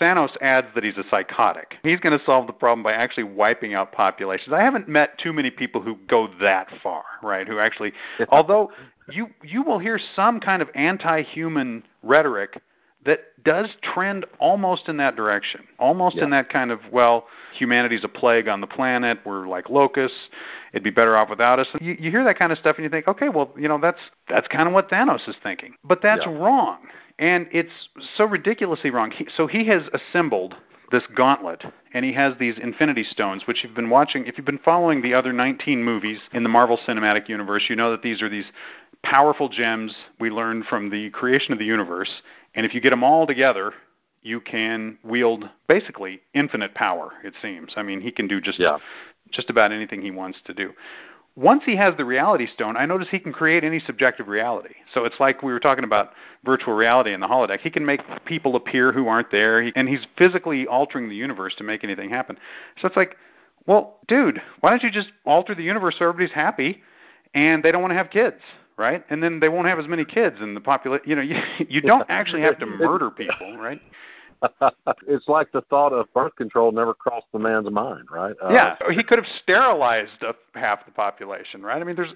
Thanos 0.00 0.34
adds 0.40 0.68
that 0.74 0.84
he's 0.84 0.96
a 0.96 1.04
psychotic. 1.10 1.76
He's 1.84 2.00
going 2.00 2.18
to 2.18 2.24
solve 2.24 2.46
the 2.46 2.52
problem 2.54 2.82
by 2.82 2.92
actually 2.92 3.24
wiping 3.24 3.74
out 3.74 3.92
populations. 3.92 4.54
I 4.54 4.62
haven't 4.62 4.88
met 4.88 5.18
too 5.18 5.34
many 5.34 5.50
people 5.50 5.82
who 5.82 5.96
go 6.08 6.28
that 6.40 6.68
far, 6.82 7.04
right? 7.22 7.46
Who 7.46 7.58
actually, 7.58 7.92
although 8.30 8.72
you 9.10 9.28
you 9.42 9.62
will 9.62 9.78
hear 9.78 10.00
some 10.16 10.40
kind 10.40 10.62
of 10.62 10.68
anti-human 10.74 11.82
rhetoric 12.02 12.60
that 13.04 13.20
does 13.42 13.68
trend 13.82 14.24
almost 14.38 14.88
in 14.88 14.96
that 14.98 15.16
direction, 15.16 15.62
almost 15.78 16.16
in 16.16 16.30
that 16.30 16.48
kind 16.48 16.70
of 16.70 16.80
well, 16.92 17.26
humanity's 17.52 18.04
a 18.04 18.08
plague 18.08 18.48
on 18.48 18.60
the 18.60 18.66
planet. 18.66 19.18
We're 19.24 19.48
like 19.48 19.68
locusts. 19.68 20.28
It'd 20.72 20.84
be 20.84 20.90
better 20.90 21.16
off 21.16 21.28
without 21.28 21.58
us. 21.58 21.66
You, 21.80 21.96
you 21.98 22.10
hear 22.10 22.24
that 22.24 22.38
kind 22.38 22.52
of 22.52 22.58
stuff, 22.58 22.76
and 22.76 22.84
you 22.84 22.90
think, 22.90 23.08
okay, 23.08 23.28
well, 23.28 23.52
you 23.56 23.68
know, 23.68 23.78
that's 23.80 23.98
that's 24.28 24.46
kind 24.48 24.68
of 24.68 24.74
what 24.74 24.88
Thanos 24.88 25.28
is 25.28 25.36
thinking. 25.42 25.74
But 25.84 26.02
that's 26.02 26.24
Yeah. 26.24 26.38
wrong, 26.38 26.78
and 27.18 27.48
it's 27.50 27.88
so 28.16 28.24
ridiculously 28.24 28.90
wrong. 28.90 29.10
He, 29.10 29.26
so 29.34 29.46
he 29.46 29.64
has 29.66 29.82
assembled 29.92 30.54
this 30.92 31.02
gauntlet, 31.16 31.64
and 31.94 32.04
he 32.04 32.12
has 32.12 32.34
these 32.38 32.56
Infinity 32.58 33.02
Stones, 33.02 33.46
which 33.46 33.64
you've 33.64 33.74
been 33.74 33.90
watching. 33.90 34.26
If 34.26 34.36
you've 34.36 34.46
been 34.46 34.58
following 34.58 35.02
the 35.02 35.14
other 35.14 35.32
19 35.32 35.82
movies 35.82 36.20
in 36.32 36.42
the 36.44 36.48
Marvel 36.50 36.78
Cinematic 36.86 37.28
Universe, 37.28 37.64
you 37.68 37.74
know 37.74 37.90
that 37.90 38.02
these 38.02 38.22
are 38.22 38.28
these 38.28 38.44
powerful 39.02 39.48
gems 39.48 39.94
we 40.20 40.30
learned 40.30 40.66
from 40.66 40.90
the 40.90 41.10
creation 41.10 41.52
of 41.52 41.58
the 41.58 41.64
universe. 41.64 42.22
And 42.54 42.64
if 42.66 42.74
you 42.74 42.80
get 42.80 42.90
them 42.90 43.02
all 43.04 43.26
together, 43.26 43.72
you 44.22 44.40
can 44.40 44.98
wield 45.02 45.48
basically 45.68 46.20
infinite 46.34 46.74
power. 46.74 47.12
It 47.24 47.34
seems. 47.42 47.72
I 47.76 47.82
mean, 47.82 48.00
he 48.00 48.12
can 48.12 48.28
do 48.28 48.40
just 48.40 48.58
Yeah. 48.58 48.78
just 49.30 49.50
about 49.50 49.72
anything 49.72 50.02
he 50.02 50.10
wants 50.10 50.40
to 50.42 50.52
do. 50.52 50.74
Once 51.34 51.64
he 51.64 51.74
has 51.76 51.96
the 51.96 52.04
reality 52.04 52.46
stone, 52.46 52.76
I 52.76 52.84
notice 52.84 53.08
he 53.08 53.18
can 53.18 53.32
create 53.32 53.64
any 53.64 53.78
subjective 53.80 54.28
reality. 54.28 54.74
So 54.92 55.06
it's 55.06 55.18
like 55.18 55.42
we 55.42 55.50
were 55.52 55.60
talking 55.60 55.84
about 55.84 56.12
virtual 56.44 56.74
reality 56.74 57.14
in 57.14 57.20
the 57.20 57.26
holodeck. 57.26 57.60
He 57.60 57.70
can 57.70 57.86
make 57.86 58.02
people 58.26 58.54
appear 58.54 58.92
who 58.92 59.08
aren't 59.08 59.30
there, 59.30 59.62
he, 59.62 59.72
and 59.74 59.88
he's 59.88 60.06
physically 60.18 60.66
altering 60.66 61.08
the 61.08 61.14
universe 61.16 61.54
to 61.54 61.64
make 61.64 61.84
anything 61.84 62.10
happen. 62.10 62.38
So 62.80 62.86
it's 62.86 62.96
like, 62.96 63.16
well, 63.64 63.96
dude, 64.08 64.42
why 64.60 64.70
don't 64.70 64.82
you 64.82 64.90
just 64.90 65.10
alter 65.24 65.54
the 65.54 65.62
universe 65.62 65.96
so 65.98 66.06
everybody's 66.06 66.34
happy, 66.34 66.82
and 67.32 67.62
they 67.62 67.72
don't 67.72 67.80
want 67.80 67.92
to 67.92 67.96
have 67.96 68.10
kids, 68.10 68.40
right? 68.82 69.04
And 69.10 69.22
then 69.22 69.38
they 69.38 69.48
won't 69.48 69.68
have 69.68 69.78
as 69.78 69.86
many 69.86 70.04
kids, 70.04 70.36
and 70.40 70.56
the 70.56 70.60
population. 70.60 71.08
You 71.08 71.16
know, 71.16 71.22
you, 71.22 71.36
you 71.68 71.80
don't 71.80 72.04
actually 72.08 72.42
have 72.42 72.58
to 72.58 72.66
murder 72.66 73.10
people, 73.10 73.56
right? 73.56 73.80
it's 75.06 75.28
like 75.28 75.52
the 75.52 75.60
thought 75.70 75.92
of 75.92 76.12
birth 76.12 76.34
control 76.34 76.72
never 76.72 76.92
crossed 76.92 77.28
the 77.32 77.38
man's 77.38 77.70
mind, 77.70 78.08
right? 78.10 78.34
Uh, 78.42 78.52
yeah, 78.52 78.76
he 78.90 79.04
could 79.04 79.18
have 79.18 79.28
sterilized 79.40 80.24
uh, 80.26 80.32
half 80.54 80.84
the 80.84 80.90
population, 80.90 81.62
right? 81.62 81.80
I 81.80 81.84
mean, 81.84 81.94
there's 81.94 82.12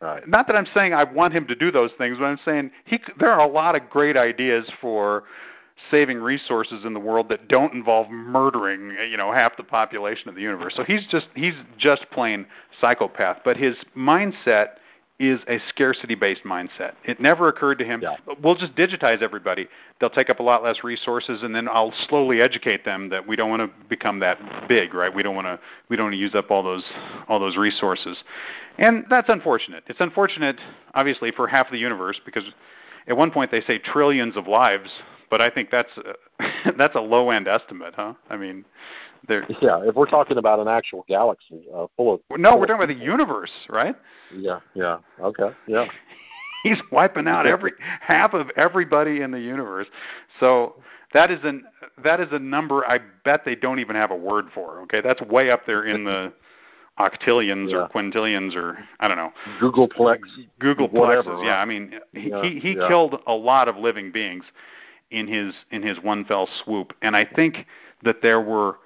Right. 0.00 0.26
not 0.26 0.46
that 0.46 0.56
I'm 0.56 0.66
saying 0.72 0.94
I 0.94 1.04
want 1.04 1.34
him 1.34 1.46
to 1.48 1.54
do 1.54 1.70
those 1.70 1.90
things, 1.98 2.16
but 2.18 2.24
I'm 2.24 2.38
saying 2.42 2.70
he 2.86 2.96
c- 2.96 3.12
there 3.18 3.30
are 3.30 3.40
a 3.40 3.46
lot 3.46 3.76
of 3.76 3.90
great 3.90 4.16
ideas 4.16 4.64
for 4.80 5.24
saving 5.90 6.18
resources 6.18 6.86
in 6.86 6.94
the 6.94 7.00
world 7.00 7.28
that 7.28 7.48
don't 7.48 7.74
involve 7.74 8.08
murdering, 8.10 8.96
uh, 8.98 9.02
you 9.02 9.18
know, 9.18 9.30
half 9.30 9.58
the 9.58 9.62
population 9.62 10.30
of 10.30 10.34
the 10.34 10.40
universe. 10.40 10.74
So 10.74 10.84
he's 10.84 11.06
just 11.08 11.26
he's 11.34 11.54
just 11.76 12.06
plain 12.12 12.46
psychopath, 12.80 13.40
but 13.44 13.58
his 13.58 13.76
mindset 13.94 14.76
is 15.20 15.38
a 15.48 15.58
scarcity-based 15.68 16.44
mindset. 16.44 16.94
It 17.04 17.20
never 17.20 17.48
occurred 17.48 17.78
to 17.80 17.84
him, 17.84 18.00
Yeah. 18.00 18.16
we'll 18.42 18.54
just 18.54 18.74
digitize 18.74 19.20
everybody. 19.20 19.68
They'll 20.00 20.08
take 20.08 20.30
up 20.30 20.40
a 20.40 20.42
lot 20.42 20.64
less 20.64 20.82
resources, 20.82 21.42
and 21.42 21.54
then 21.54 21.68
I'll 21.68 21.92
slowly 22.08 22.40
educate 22.40 22.86
them 22.86 23.10
that 23.10 23.26
we 23.28 23.36
don't 23.36 23.50
want 23.50 23.60
to 23.60 23.86
become 23.88 24.18
that 24.20 24.38
big, 24.66 24.94
right? 24.94 25.14
We 25.14 25.22
don't 25.22 25.34
want 25.34 25.46
to 25.46 25.60
we 25.90 25.96
don't 25.96 26.06
want 26.06 26.14
to 26.14 26.18
use 26.18 26.34
up 26.34 26.50
all 26.50 26.62
those 26.62 26.84
all 27.28 27.38
those 27.38 27.58
resources, 27.58 28.16
and 28.78 29.04
that's 29.10 29.28
unfortunate. 29.28 29.84
It's 29.88 30.00
unfortunate, 30.00 30.56
obviously, 30.94 31.30
for 31.32 31.46
half 31.46 31.70
the 31.70 31.76
universe 31.78 32.18
because 32.24 32.44
at 33.06 33.14
one 33.16 33.30
point 33.30 33.50
they 33.50 33.60
say 33.60 33.76
trillions 33.78 34.36
of 34.38 34.48
lives, 34.48 34.90
but 35.28 35.42
I 35.42 35.50
think 35.50 35.70
that's 35.70 35.90
a, 35.98 36.72
that's 36.78 36.94
a 36.94 37.00
low 37.00 37.28
end 37.30 37.46
estimate, 37.46 37.92
huh? 37.94 38.14
I 38.30 38.38
mean, 38.38 38.64
They're, 39.28 39.46
yeah, 39.60 39.82
if 39.84 39.94
we're 39.94 40.06
talking 40.08 40.38
about 40.38 40.60
an 40.60 40.68
actual 40.68 41.04
galaxy 41.08 41.62
uh, 41.74 41.86
full 41.96 42.14
of 42.14 42.20
no, 42.38 42.56
we're 42.56 42.66
talking 42.66 42.84
about 42.84 42.94
the 42.98 43.04
universe, 43.04 43.50
right? 43.68 43.94
Yeah, 44.34 44.60
yeah, 44.74 44.98
okay, 45.20 45.50
yeah. 45.66 45.86
He's 46.62 46.78
wiping 46.90 47.26
out 47.28 47.46
every 47.46 47.72
half 48.00 48.34
of 48.34 48.50
everybody 48.56 49.22
in 49.22 49.30
the 49.30 49.40
universe. 49.40 49.86
So 50.38 50.76
that 51.12 51.30
is 51.30 51.40
an 51.44 51.64
that 52.02 52.20
is 52.20 52.28
a 52.32 52.38
number 52.38 52.84
I 52.86 52.98
bet 53.24 53.44
they 53.44 53.54
don't 53.54 53.78
even 53.78 53.96
have 53.96 54.10
a 54.10 54.16
word 54.16 54.46
for. 54.54 54.80
Okay, 54.82 55.00
that's 55.00 55.20
way 55.22 55.50
up 55.50 55.66
there 55.66 55.84
in 55.84 56.04
the 56.04 56.32
octillions 56.98 57.70
Yeah. 57.70 57.78
or 57.78 57.88
quintillions 57.88 58.54
or 58.54 58.78
I 59.00 59.08
don't 59.08 59.16
know. 59.16 59.32
Googolplex, 59.60 60.18
Googol 60.60 60.92
Whatever, 60.92 61.34
right? 61.36 61.46
Yeah, 61.46 61.60
I 61.60 61.64
mean 61.64 61.98
he 62.12 62.28
Yeah, 62.30 62.42
he, 62.42 62.58
he 62.58 62.72
yeah. 62.76 62.88
killed 62.88 63.20
a 63.26 63.34
lot 63.34 63.68
of 63.68 63.76
living 63.76 64.12
beings 64.12 64.44
in 65.10 65.26
his 65.26 65.54
in 65.70 65.82
his 65.82 65.98
one 66.02 66.24
fell 66.24 66.48
swoop, 66.64 66.92
and 67.02 67.16
I 67.16 67.24
think 67.24 67.66
that 68.04 68.22
there 68.22 68.40
were 68.40 68.76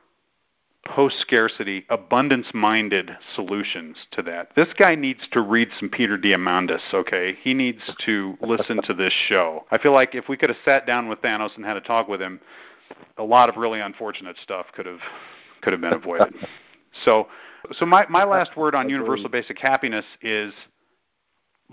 post 0.85 1.19
scarcity, 1.21 1.85
abundance 1.89 2.47
minded 2.55 3.17
solutions 3.35 3.97
to 4.13 4.23
that. 4.23 4.51
This 4.55 4.69
guy 4.79 4.95
needs 4.95 5.21
to 5.33 5.41
read 5.41 5.69
some 5.79 5.89
Peter 5.89 6.19
Diamandis, 6.19 6.93
okay? 6.93 7.37
He 7.43 7.55
needs 7.55 7.81
to 8.05 8.37
listen 8.41 8.81
to 8.83 8.95
this 8.95 9.13
show. 9.29 9.65
I 9.71 9.79
feel 9.79 9.93
like 9.93 10.15
if 10.15 10.29
we 10.29 10.37
could 10.37 10.51
have 10.51 10.59
sat 10.65 10.87
down 10.87 11.09
with 11.09 11.21
Thanos 11.23 11.57
and 11.57 11.65
had 11.65 11.77
a 11.77 11.81
talk 11.81 12.09
with 12.09 12.21
him, 12.21 12.41
a 13.19 13.25
lot 13.25 13.49
of 13.49 13.57
really 13.57 13.81
unfortunate 13.81 14.37
stuff 14.43 14.67
could 14.75 14.87
have 14.87 15.01
could 15.63 15.73
have 15.73 15.81
been 15.81 15.95
avoided. 15.95 16.35
so 17.05 17.29
so 17.73 17.87
my, 17.87 18.07
my 18.09 18.25
last 18.25 18.57
word 18.57 18.75
on 18.75 18.91
universal 18.91 19.29
basic 19.29 19.59
happiness 19.59 20.05
is 20.21 20.53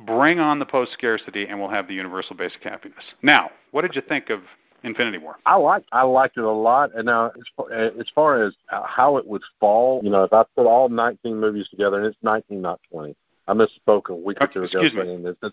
bring 0.06 0.40
on 0.40 0.60
the 0.60 0.66
post 0.66 0.94
scarcity 0.94 1.48
and 1.48 1.60
we'll 1.60 1.70
have 1.70 1.88
the 1.88 1.94
universal 1.94 2.36
basic 2.36 2.64
happiness. 2.64 3.04
Now, 3.22 3.52
what 3.72 3.82
did 3.82 3.96
you 3.96 4.02
think 4.02 4.30
of 4.30 4.42
Infinity 4.84 5.18
War? 5.20 5.38
I 5.46 5.56
like 5.56 5.84
I 5.92 6.04
liked 6.04 6.38
it 6.38 6.44
a 6.44 6.50
lot. 6.52 6.94
And 6.96 7.06
now 7.06 7.28
as 7.28 7.34
far, 7.56 7.72
as 7.72 8.10
far 8.16 8.44
as 8.44 8.54
how 8.70 9.18
it 9.18 9.26
would 9.28 9.44
fall, 9.60 10.02
you 10.04 10.10
know, 10.10 10.24
if 10.24 10.34
I 10.34 10.44
put 10.56 10.66
all 10.66 10.90
19 10.90 11.40
movies 11.40 11.68
together, 11.70 11.98
and 12.00 12.08
it's 12.08 12.18
19, 12.24 12.62
not 12.62 12.80
20. 12.92 13.16
I 13.48 13.54
misspoke 13.54 14.10
a 14.10 14.16
week 14.16 14.38
or 14.42 14.48
two 14.48 14.64
ago 14.64 14.82
Excuse 14.82 14.94
me. 14.94 15.02
saying 15.04 15.24
this. 15.24 15.36
This 15.42 15.52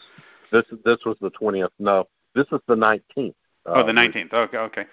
this 0.52 0.64
this 0.84 0.98
was 1.04 1.16
the 1.20 1.30
20th. 1.30 1.70
No, 1.78 2.06
this 2.34 2.46
is 2.52 2.60
the 2.68 2.74
19th. 2.76 3.34
Oh, 3.66 3.82
the 3.84 3.90
Uh, 3.90 3.92
19th. 3.92 4.32
Okay, 4.32 4.56
okay. 4.58 4.84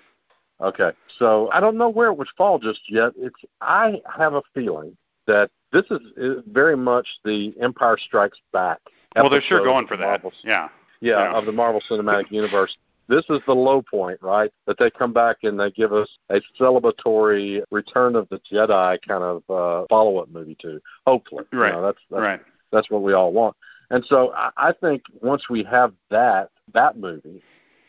Okay, 0.62 0.92
so 1.20 1.50
I 1.52 1.60
don't 1.60 1.78
know 1.78 1.90
where 1.90 2.08
it 2.08 2.18
would 2.18 2.30
fall 2.38 2.60
just 2.60 2.80
yet. 2.90 3.12
It's 3.18 3.36
I 3.62 4.02
have 4.18 4.34
a 4.36 4.42
feeling 4.54 4.96
that 5.28 5.52
this 5.74 5.84
is 5.92 6.00
is 6.16 6.44
very 6.48 6.78
much 6.78 7.08
the 7.26 7.54
Empire 7.62 7.98
Strikes 7.98 8.40
Back. 8.54 8.80
Well, 9.16 9.30
they're 9.30 9.42
sure 9.42 9.64
going 9.64 9.88
for 9.88 9.98
that. 9.98 10.04
Marvel- 10.24 10.32
Yeah. 10.44 10.70
yeah, 11.02 11.32
Yeah. 11.32 11.38
of 11.38 11.46
the 11.46 11.52
Marvel 11.52 11.82
Cinematic 11.90 12.32
Universe. 12.32 12.76
This 13.08 13.26
is 13.30 13.40
the 13.46 13.54
low 13.54 13.82
point, 13.82 14.20
right? 14.22 14.52
That 14.66 14.78
they 14.80 14.90
come 14.90 15.14
back 15.14 15.38
and 15.44 15.60
they 15.60 15.72
give 15.72 15.94
us 15.94 16.10
a 16.30 16.42
celebratory 16.60 17.62
Return 17.72 18.16
of 18.16 18.28
the 18.30 18.40
Jedi 18.52 19.00
kind 19.08 19.24
of 19.24 19.44
uh, 19.50 19.86
follow-up 19.90 20.30
movie 20.30 20.58
to. 20.62 20.82
Hopefully, 21.06 21.46
You 21.52 21.60
Right, 21.60 21.74
know, 21.74 21.82
that's 21.84 22.00
that's, 22.10 22.22
Right. 22.22 22.40
that's 22.72 22.90
what 22.90 23.04
we 23.04 23.14
all 23.14 23.32
want. 23.32 23.56
And 23.92 24.04
so 24.06 24.34
I, 24.34 24.50
I 24.58 24.72
think 24.74 25.04
once 25.22 25.50
we 25.50 25.64
have 25.64 25.94
that 26.10 26.50
that 26.74 26.98
movie, 26.98 27.42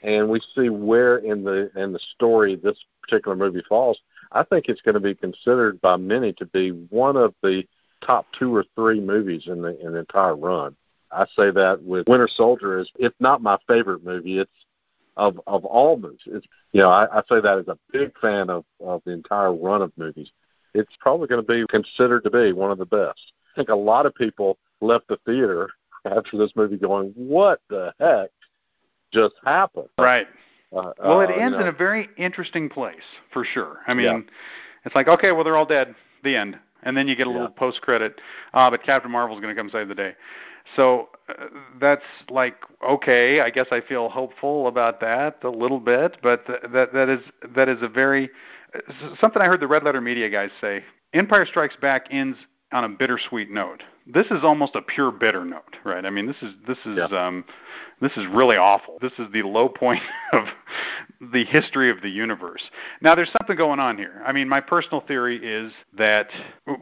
and 0.03 0.29
we 0.29 0.41
see 0.55 0.69
where 0.69 1.19
in 1.19 1.45
the 1.45 1.71
in 1.77 1.93
the 1.93 1.99
story 2.15 2.57
this 2.57 2.79
particular 3.03 3.37
movie 3.37 3.63
falls, 3.69 3.99
I 4.33 4.43
think 4.43 4.67
it's 4.69 4.83
going 4.83 4.95
to 4.95 5.01
be 5.01 5.15
considered 5.15 5.81
by 5.81 5.97
many 5.97 6.33
to 6.35 6.47
be 6.47 6.71
one 6.91 7.17
of 7.17 7.35
the 7.43 7.65
top 8.03 8.27
two 8.39 8.55
or 8.55 8.65
three 8.75 9.01
movies 9.01 9.45
in 9.47 9.63
the 9.63 9.79
in 9.85 9.93
the 9.93 10.01
entire 10.01 10.37
run. 10.37 10.77
I 11.11 11.25
say 11.37 11.51
that 11.53 11.83
with 11.83 12.09
Winter 12.09 12.29
Soldier 12.29 12.79
is 12.79 12.91
if 12.99 13.15
not 13.21 13.41
my 13.41 13.57
favorite 13.67 14.05
movie, 14.05 14.39
it's 14.39 14.51
of 15.17 15.41
of 15.47 15.65
all 15.65 15.97
movies. 15.97 16.21
It's 16.27 16.47
you 16.73 16.81
know 16.81 16.91
I, 16.91 17.07
I 17.19 17.23
say 17.29 17.41
that 17.41 17.59
as 17.59 17.69
a 17.69 17.79
big 17.93 18.17
fan 18.19 18.51
of 18.51 18.65
of 18.81 19.03
the 19.05 19.13
entire 19.13 19.55
run 19.55 19.83
of 19.83 19.93
movies. 19.97 20.31
It's 20.75 20.95
probably 21.01 21.27
going 21.27 21.45
to 21.45 21.47
be 21.47 21.65
considered 21.69 22.23
to 22.25 22.31
be 22.31 22.53
one 22.53 22.71
of 22.71 22.79
the 22.79 22.85
best. 22.87 23.33
I 23.55 23.57
think 23.57 23.71
a 23.71 23.75
lot 23.75 24.05
of 24.05 24.15
people 24.15 24.59
left 24.83 25.09
the 25.09 25.19
theater 25.25 25.71
after 26.05 26.37
this 26.37 26.53
movie 26.55 26.77
going, 26.77 27.13
"What 27.15 27.61
the 27.71 27.95
heck 27.99 28.31
just 29.13 29.35
happened?" 29.45 29.89
Right. 29.99 30.27
Uh, 30.77 30.93
Well, 31.03 31.21
it 31.21 31.31
uh, 31.31 31.35
you 31.35 31.41
ends 31.41 31.57
in 31.57 31.69
a 31.69 31.73
very 31.73 32.09
interesting 32.19 32.69
place 32.69 32.97
for 33.33 33.45
sure. 33.45 33.79
I 33.87 33.95
mean, 33.95 34.05
Yeah. 34.07 34.21
it's 34.85 34.95
like 34.95 35.09
okay, 35.09 35.33
well 35.33 35.45
they're 35.45 35.57
all 35.57 35.67
dead. 35.67 35.95
The 36.25 36.37
end, 36.37 36.59
and 36.83 36.97
then 36.97 37.07
you 37.09 37.15
get 37.15 37.27
a 37.27 37.31
little 37.31 37.47
Yeah. 37.49 37.59
post 37.59 37.81
credit. 37.83 38.21
Ah, 38.53 38.71
but 38.71 38.83
Captain 38.83 39.11
Marvel's 39.11 39.41
going 39.41 39.55
to 39.55 39.61
come 39.61 39.71
save 39.71 39.89
the 39.89 39.95
day. 39.95 40.15
So 40.75 41.09
uh, 41.29 41.45
that's 41.81 42.03
like 42.31 42.57
okay. 42.89 43.41
I 43.41 43.51
guess 43.51 43.67
I 43.71 43.81
feel 43.81 44.09
hopeful 44.09 44.67
about 44.69 45.01
that 45.01 45.43
a 45.45 45.51
little 45.51 45.81
bit, 45.81 46.17
but 46.23 46.47
th- 46.47 46.61
that 46.73 46.93
that 46.93 47.09
is 47.09 47.21
that 47.55 47.69
is 47.69 47.79
a 47.83 47.89
very 47.89 48.31
something 49.21 49.41
I 49.41 49.47
heard 49.47 49.61
the 49.61 49.69
Red 49.69 49.85
Letter 49.85 50.01
Media 50.01 50.29
guys 50.29 50.51
say. 50.61 50.83
Empire 51.15 51.47
Strikes 51.47 51.77
Back 51.77 52.07
ends 52.11 52.37
on 52.73 52.85
a 52.85 52.89
bittersweet 52.89 53.51
note. 53.51 53.83
This 54.07 54.27
is 54.27 54.43
almost 54.43 54.75
a 54.75 54.83
pure 54.83 55.11
bitter 55.11 55.45
note, 55.45 55.77
right? 55.85 56.05
I 56.05 56.11
mean, 56.11 56.27
this 56.27 56.37
is 56.43 56.53
this 56.67 56.79
is 56.85 56.97
Yeah. 56.99 57.05
um, 57.27 57.45
this 58.01 58.13
is 58.17 58.27
really 58.33 58.57
awful. 58.57 58.99
This 59.01 59.13
is 59.19 59.27
the 59.33 59.43
low 59.43 59.69
point 59.69 60.03
of 60.33 60.45
the 61.33 61.45
history 61.45 61.91
of 61.91 62.03
the 62.03 62.09
universe. 62.09 62.63
Now, 63.01 63.15
there's 63.15 63.31
something 63.41 63.57
going 63.57 63.81
on 63.81 63.97
here. 63.97 64.23
I 64.25 64.33
mean, 64.33 64.49
my 64.49 64.61
personal 64.61 65.01
theory 65.01 65.37
is 65.43 65.73
that 65.97 66.29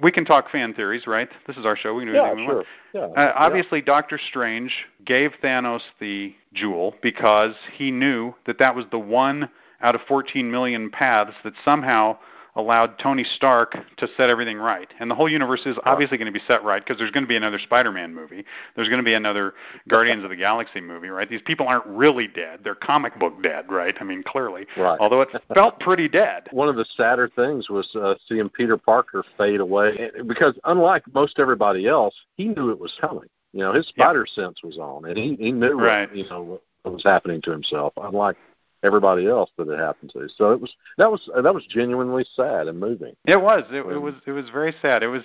we 0.03 0.11
can 0.11 0.25
talk 0.25 0.51
fan 0.51 0.75
theories, 0.75 1.07
right? 1.07 1.29
This 1.47 1.57
is 1.57 1.67
our 1.67 1.77
show. 1.77 1.95
We 1.95 2.05
can 2.05 2.13
do 2.13 2.19
yeah, 2.19 2.27
anything 2.27 2.47
we 2.47 2.55
want. 2.55 2.67
Yeah, 2.93 3.01
Uh, 3.17 3.33
obviously, 3.37 3.83
Doctor 3.83 4.19
Strange 4.19 4.87
gave 5.05 5.33
Thanos 5.43 5.83
the 6.01 6.35
jewel 6.53 6.95
because 7.03 7.55
he 7.73 7.91
knew 7.91 8.35
that 8.47 8.59
that 8.59 8.75
was 8.75 8.85
the 8.91 8.99
one 8.99 9.49
out 9.81 9.95
of 9.95 10.01
14 10.09 10.51
million 10.51 10.91
paths 10.91 11.35
that 11.45 11.53
somehow 11.65 12.17
allowed 12.57 12.99
Tony 12.99 13.25
Stark 13.37 13.77
to 13.97 14.09
set 14.17 14.31
everything 14.31 14.59
right. 14.59 14.89
And 15.01 15.11
the 15.11 15.15
whole 15.15 15.29
universe 15.29 15.63
is 15.67 15.77
obviously 15.85 16.19
going 16.19 16.33
to 16.33 16.39
be 16.39 16.45
set 16.47 16.63
right 16.63 16.83
because 16.85 16.99
there's 16.99 17.11
going 17.11 17.25
to 17.25 17.29
be 17.29 17.37
another 17.37 17.59
Spider-Man 17.59 18.15
movie. 18.15 18.45
There's 18.77 18.89
going 18.89 19.01
to 19.01 19.05
be 19.05 19.15
another 19.15 19.55
Guardians 19.89 20.23
of 20.25 20.31
the 20.31 20.37
Galaxy 20.37 20.81
movie, 20.81 21.09
right? 21.09 21.29
These 21.29 21.43
people 21.43 21.67
aren't 21.67 21.87
really 21.87 22.29
dead. 22.29 22.61
They're 22.63 22.75
comic 22.75 23.19
book 23.19 23.43
dead, 23.43 23.71
right? 23.71 23.95
I 24.01 24.05
mean, 24.05 24.23
clearly. 24.23 24.67
Right. 24.77 24.99
Although 25.01 25.23
it 25.23 25.29
felt 25.53 25.81
pretty 25.81 26.09
dead. 26.09 26.49
one 26.53 26.69
of 26.69 26.77
the 26.77 26.85
sadder 26.97 27.29
things 27.35 27.69
was 27.69 27.89
uh, 27.97 28.15
seeing 28.29 28.49
Peter 28.49 28.77
Parker 28.77 29.25
fade 29.37 29.61
away 29.61 30.11
because 30.27 30.59
unlike 30.65 31.03
most 31.13 31.39
everybody 31.39 31.87
else, 31.89 32.15
he 32.37 32.47
knew 32.47 32.71
it 32.71 32.79
was 32.79 32.93
coming. 33.01 33.29
You 33.53 33.61
know, 33.61 33.73
his 33.73 33.87
Yeah. 33.97 34.07
spider 34.07 34.27
sense 34.27 34.63
was 34.63 34.79
on, 34.79 35.05
and 35.05 35.17
he 35.17 35.37
he 35.37 35.53
knew 35.53 35.79
Right. 35.79 36.09
what, 36.09 36.17
you 36.17 36.29
know 36.29 36.43
what 36.83 36.93
was 36.93 37.05
happening 37.05 37.41
to 37.43 37.51
himself. 37.51 37.93
Unlike 37.97 38.37
everybody 38.85 39.27
else 39.27 39.51
that 39.57 39.69
it 39.69 39.79
happened 39.79 40.11
to. 40.13 40.29
So 40.37 40.53
it 40.53 40.61
was 40.61 40.73
that 40.99 41.11
was 41.11 41.29
that 41.43 41.55
was 41.55 41.65
genuinely 41.67 42.25
sad 42.37 42.69
and 42.69 42.79
moving. 42.79 43.17
It 43.27 43.41
was. 43.41 43.65
It, 43.71 43.87
it 43.87 43.99
was. 44.01 44.15
It 44.27 44.33
was 44.33 44.51
very 44.51 44.75
sad. 44.81 45.03
It 45.03 45.09
was. 45.09 45.23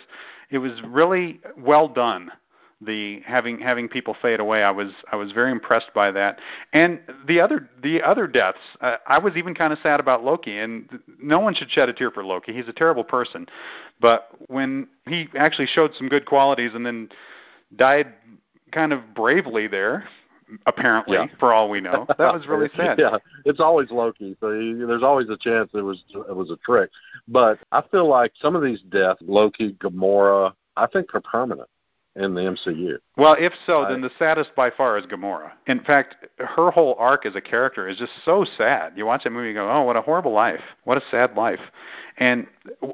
It 0.49 0.57
was 0.57 0.71
really 0.87 1.41
well 1.57 1.87
done. 1.87 2.31
The 2.81 3.19
having 3.25 3.59
having 3.59 3.89
people 3.89 4.15
fade 4.21 4.39
away. 4.39 4.63
I 4.63 4.71
was 4.71 4.91
I 5.11 5.17
was 5.17 5.33
very 5.33 5.51
impressed 5.51 5.93
by 5.93 6.11
that. 6.11 6.39
And 6.71 7.01
the 7.27 7.41
other 7.41 7.69
the 7.83 8.01
other 8.01 8.25
deaths. 8.25 8.59
Uh, 8.79 8.95
I 9.05 9.19
was 9.19 9.35
even 9.35 9.53
kind 9.53 9.73
of 9.73 9.79
sad 9.83 9.99
about 9.99 10.23
Loki. 10.23 10.57
And 10.57 10.87
no 11.21 11.39
one 11.39 11.53
should 11.53 11.69
shed 11.69 11.89
a 11.89 11.93
tear 11.93 12.09
for 12.09 12.23
Loki. 12.23 12.53
He's 12.53 12.69
a 12.69 12.73
terrible 12.73 13.03
person. 13.03 13.47
But 13.99 14.29
when 14.47 14.87
he 15.09 15.27
actually 15.37 15.67
showed 15.67 15.93
some 15.95 16.07
good 16.07 16.25
qualities 16.25 16.71
and 16.73 16.85
then 16.85 17.09
died 17.75 18.13
kind 18.71 18.93
of 18.93 19.13
bravely 19.13 19.67
there, 19.67 20.07
apparently 20.65 21.15
Yeah. 21.17 21.27
for 21.39 21.53
all 21.53 21.69
we 21.69 21.81
know, 21.81 22.05
that 22.17 22.33
was 22.33 22.47
really 22.47 22.69
sad. 22.75 22.99
yeah, 22.99 23.17
it's 23.45 23.59
always 23.59 23.91
Loki, 23.91 24.35
so 24.39 24.51
you, 24.51 24.85
there's 24.87 25.03
always 25.03 25.29
a 25.29 25.37
chance 25.37 25.69
it 25.73 25.81
was 25.81 26.03
it 26.13 26.35
was 26.35 26.51
a 26.51 26.57
trick. 26.57 26.89
But 27.27 27.59
I 27.71 27.81
feel 27.91 28.07
like 28.07 28.31
some 28.41 28.55
of 28.55 28.61
these 28.63 28.81
deaths, 28.89 29.21
Loki, 29.25 29.73
Gamora, 29.73 30.53
I 30.75 30.87
think 30.87 31.11
they're 31.11 31.21
permanent 31.21 31.69
in 32.15 32.33
the 32.33 32.41
MCU. 32.41 32.97
Well, 33.17 33.35
if 33.39 33.53
so, 33.65 33.83
I- 33.83 33.91
then 33.91 34.01
the 34.01 34.11
saddest 34.17 34.53
by 34.55 34.69
far 34.69 34.97
is 34.97 35.05
Gamora. 35.05 35.51
In 35.67 35.79
fact, 35.81 36.15
her 36.39 36.71
whole 36.71 36.95
arc 36.99 37.25
as 37.25 37.35
a 37.35 37.41
character 37.41 37.87
is 37.87 37.97
just 37.97 38.11
so 38.25 38.43
sad. 38.57 38.93
You 38.95 39.05
watch 39.05 39.23
that 39.23 39.29
movie 39.31 39.49
and 39.49 39.55
go, 39.55 39.69
oh, 39.69 39.83
what 39.83 39.95
a 39.95 40.01
horrible 40.01 40.31
life. 40.31 40.61
What 40.83 40.97
a 40.97 41.03
sad 41.11 41.35
life. 41.37 41.59
And 42.17 42.47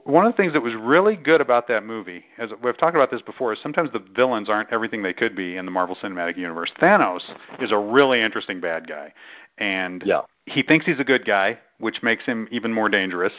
one 0.03 0.25
of 0.25 0.33
the 0.33 0.37
things 0.37 0.53
that 0.53 0.61
was 0.61 0.75
really 0.75 1.15
good 1.15 1.41
about 1.41 1.67
that 1.69 1.83
movie, 1.83 2.25
as 2.37 2.51
we've 2.61 2.77
talked 2.77 2.95
about 2.95 3.09
this 3.09 3.21
before, 3.21 3.53
is 3.53 3.59
sometimes 3.61 3.89
the 3.91 4.03
villains 4.15 4.49
aren't 4.49 4.71
everything 4.71 5.01
they 5.01 5.13
could 5.13 5.35
be 5.35 5.57
in 5.57 5.65
the 5.65 5.71
Marvel 5.71 5.95
Cinematic 5.95 6.37
Universe. 6.37 6.71
Thanos 6.79 7.23
is 7.59 7.71
a 7.71 7.77
really 7.77 8.21
interesting 8.21 8.59
bad 8.59 8.87
guy. 8.87 9.13
And 9.57 10.03
Yeah. 10.05 10.21
he 10.45 10.61
thinks 10.61 10.85
he's 10.85 10.99
a 10.99 11.03
good 11.05 11.25
guy, 11.25 11.57
which 11.79 12.03
makes 12.03 12.25
him 12.25 12.47
even 12.51 12.71
more 12.73 12.89
dangerous. 12.89 13.33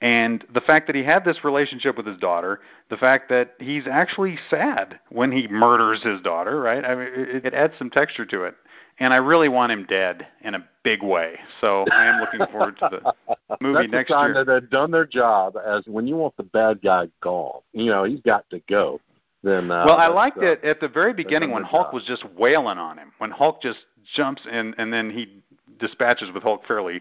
And 0.00 0.44
the 0.54 0.60
fact 0.60 0.86
that 0.86 0.94
he 0.94 1.02
had 1.02 1.24
this 1.24 1.42
relationship 1.42 1.96
with 1.96 2.06
his 2.06 2.18
daughter, 2.18 2.60
the 2.88 2.96
fact 2.96 3.28
that 3.30 3.54
he's 3.58 3.82
actually 3.90 4.38
sad 4.48 5.00
when 5.10 5.32
he 5.32 5.48
murders 5.48 6.02
his 6.02 6.20
daughter, 6.20 6.60
right? 6.60 6.84
I 6.84 6.94
mean, 6.94 7.08
it, 7.14 7.46
it 7.46 7.54
adds 7.54 7.74
some 7.78 7.90
texture 7.90 8.24
to 8.26 8.44
it. 8.44 8.54
And 9.00 9.12
I 9.12 9.16
really 9.16 9.48
want 9.48 9.70
him 9.72 9.86
dead 9.88 10.26
in 10.42 10.54
a 10.54 10.64
big 10.82 11.02
way. 11.02 11.38
So 11.60 11.84
I 11.92 12.06
am 12.06 12.20
looking 12.20 12.40
forward 12.52 12.78
to 12.78 12.88
the 12.90 13.56
movie 13.60 13.82
That's 13.82 13.92
next 13.92 14.08
the 14.08 14.14
time 14.14 14.34
year. 14.34 14.44
that 14.44 14.60
they've 14.60 14.70
done 14.70 14.90
their 14.90 15.06
job. 15.06 15.56
As 15.56 15.84
when 15.86 16.06
you 16.06 16.16
want 16.16 16.36
the 16.36 16.42
bad 16.42 16.82
guy 16.82 17.08
gone, 17.20 17.60
you 17.72 17.86
know 17.86 18.04
he's 18.04 18.20
got 18.20 18.48
to 18.50 18.60
go. 18.68 19.00
Then 19.44 19.70
uh, 19.70 19.84
well, 19.86 19.96
I 19.96 20.08
liked 20.08 20.38
uh, 20.38 20.46
it 20.46 20.64
at 20.64 20.80
the 20.80 20.88
very 20.88 21.12
beginning 21.12 21.52
when 21.52 21.62
Hulk 21.62 21.88
job. 21.88 21.94
was 21.94 22.04
just 22.04 22.24
wailing 22.36 22.78
on 22.78 22.98
him. 22.98 23.12
When 23.18 23.30
Hulk 23.30 23.62
just 23.62 23.78
jumps 24.16 24.42
in 24.50 24.74
and 24.78 24.92
then 24.92 25.10
he 25.10 25.42
dispatches 25.78 26.30
with 26.32 26.42
Hulk 26.42 26.66
fairly 26.66 27.00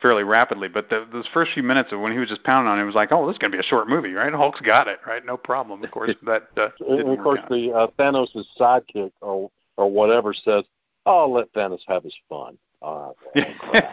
fairly 0.00 0.24
rapidly. 0.24 0.68
But 0.68 0.90
the, 0.90 1.06
those 1.12 1.26
first 1.32 1.52
few 1.52 1.62
minutes 1.62 1.92
of 1.92 2.00
when 2.00 2.12
he 2.12 2.18
was 2.18 2.28
just 2.28 2.44
pounding 2.44 2.70
on 2.70 2.78
it, 2.78 2.82
it 2.82 2.86
was 2.86 2.94
like, 2.94 3.10
oh, 3.12 3.26
this 3.26 3.34
is 3.34 3.38
going 3.38 3.50
to 3.50 3.56
be 3.56 3.60
a 3.60 3.66
short 3.66 3.88
movie, 3.88 4.12
right? 4.12 4.32
Hulk's 4.32 4.60
got 4.60 4.88
it, 4.88 5.00
right? 5.06 5.24
No 5.24 5.36
problem. 5.36 5.82
Of 5.82 5.90
course, 5.90 6.14
that 6.26 6.48
uh, 6.56 6.68
and 6.88 7.08
of 7.08 7.18
course 7.18 7.40
the 7.50 7.72
uh, 7.72 7.86
Thanos' 7.98 8.44
sidekick 8.58 9.12
or 9.20 9.50
or 9.76 9.90
whatever 9.90 10.32
says, 10.32 10.64
"Oh, 11.06 11.30
let 11.30 11.52
Thanos 11.52 11.80
have 11.88 12.04
his 12.04 12.14
fun." 12.28 12.58
Uh, 12.80 13.08
yeah, 13.34 13.92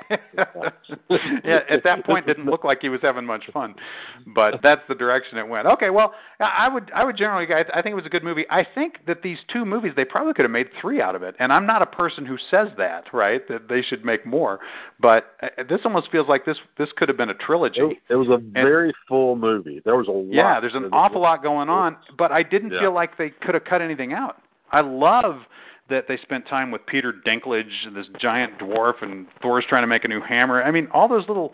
at 1.69 1.83
that 1.83 2.05
point, 2.05 2.27
didn't 2.27 2.45
look 2.45 2.63
like 2.63 2.81
he 2.81 2.89
was 2.89 3.01
having 3.01 3.25
much 3.25 3.49
fun, 3.51 3.73
but 4.27 4.59
that's 4.63 4.83
the 4.87 4.93
direction 4.93 5.39
it 5.39 5.47
went. 5.47 5.65
Okay, 5.65 5.89
well, 5.89 6.13
I 6.39 6.69
would, 6.71 6.91
I 6.93 7.03
would 7.03 7.17
generally, 7.17 7.47
I 7.51 7.81
think 7.81 7.93
it 7.93 7.95
was 7.95 8.05
a 8.05 8.09
good 8.09 8.23
movie. 8.23 8.45
I 8.49 8.65
think 8.75 8.99
that 9.07 9.23
these 9.23 9.39
two 9.51 9.65
movies, 9.65 9.93
they 9.95 10.05
probably 10.05 10.33
could 10.33 10.45
have 10.45 10.51
made 10.51 10.69
three 10.79 11.01
out 11.01 11.15
of 11.15 11.23
it, 11.23 11.35
and 11.39 11.51
I'm 11.51 11.65
not 11.65 11.81
a 11.81 11.87
person 11.87 12.27
who 12.27 12.37
says 12.37 12.69
that, 12.77 13.11
right? 13.11 13.47
That 13.47 13.67
they 13.67 13.81
should 13.81 14.05
make 14.05 14.23
more, 14.23 14.59
but 14.99 15.33
uh, 15.41 15.63
this 15.67 15.81
almost 15.83 16.11
feels 16.11 16.27
like 16.27 16.45
this, 16.45 16.57
this 16.77 16.89
could 16.95 17.09
have 17.09 17.17
been 17.17 17.29
a 17.29 17.35
trilogy. 17.35 17.81
It, 17.81 17.97
it 18.11 18.15
was 18.15 18.29
a 18.29 18.37
very 18.37 18.93
full 19.07 19.35
movie. 19.35 19.81
There 19.83 19.95
was 19.95 20.07
a 20.07 20.11
lot. 20.11 20.31
Yeah, 20.31 20.59
there's 20.59 20.75
an 20.75 20.89
awful 20.91 21.21
lot 21.21 21.41
going 21.41 21.69
on, 21.69 21.97
but 22.19 22.31
I 22.31 22.43
didn't 22.43 22.71
Yeah. 22.71 22.81
feel 22.81 22.93
like 22.93 23.17
they 23.17 23.31
could 23.31 23.55
have 23.55 23.65
cut 23.65 23.81
anything 23.81 24.13
out. 24.13 24.43
I 24.71 24.81
love 24.81 25.41
that 25.89 26.07
they 26.07 26.17
spent 26.17 26.47
time 26.47 26.71
with 26.71 26.85
Peter 26.85 27.13
Dinklage, 27.25 27.93
this 27.93 28.07
giant 28.19 28.57
dwarf, 28.57 29.01
and 29.01 29.27
Thor's 29.41 29.65
trying 29.67 29.83
to 29.83 29.87
make 29.87 30.05
a 30.05 30.07
new 30.07 30.21
hammer. 30.21 30.63
I 30.63 30.71
mean, 30.71 30.87
all 30.91 31.07
those 31.07 31.27
little 31.27 31.53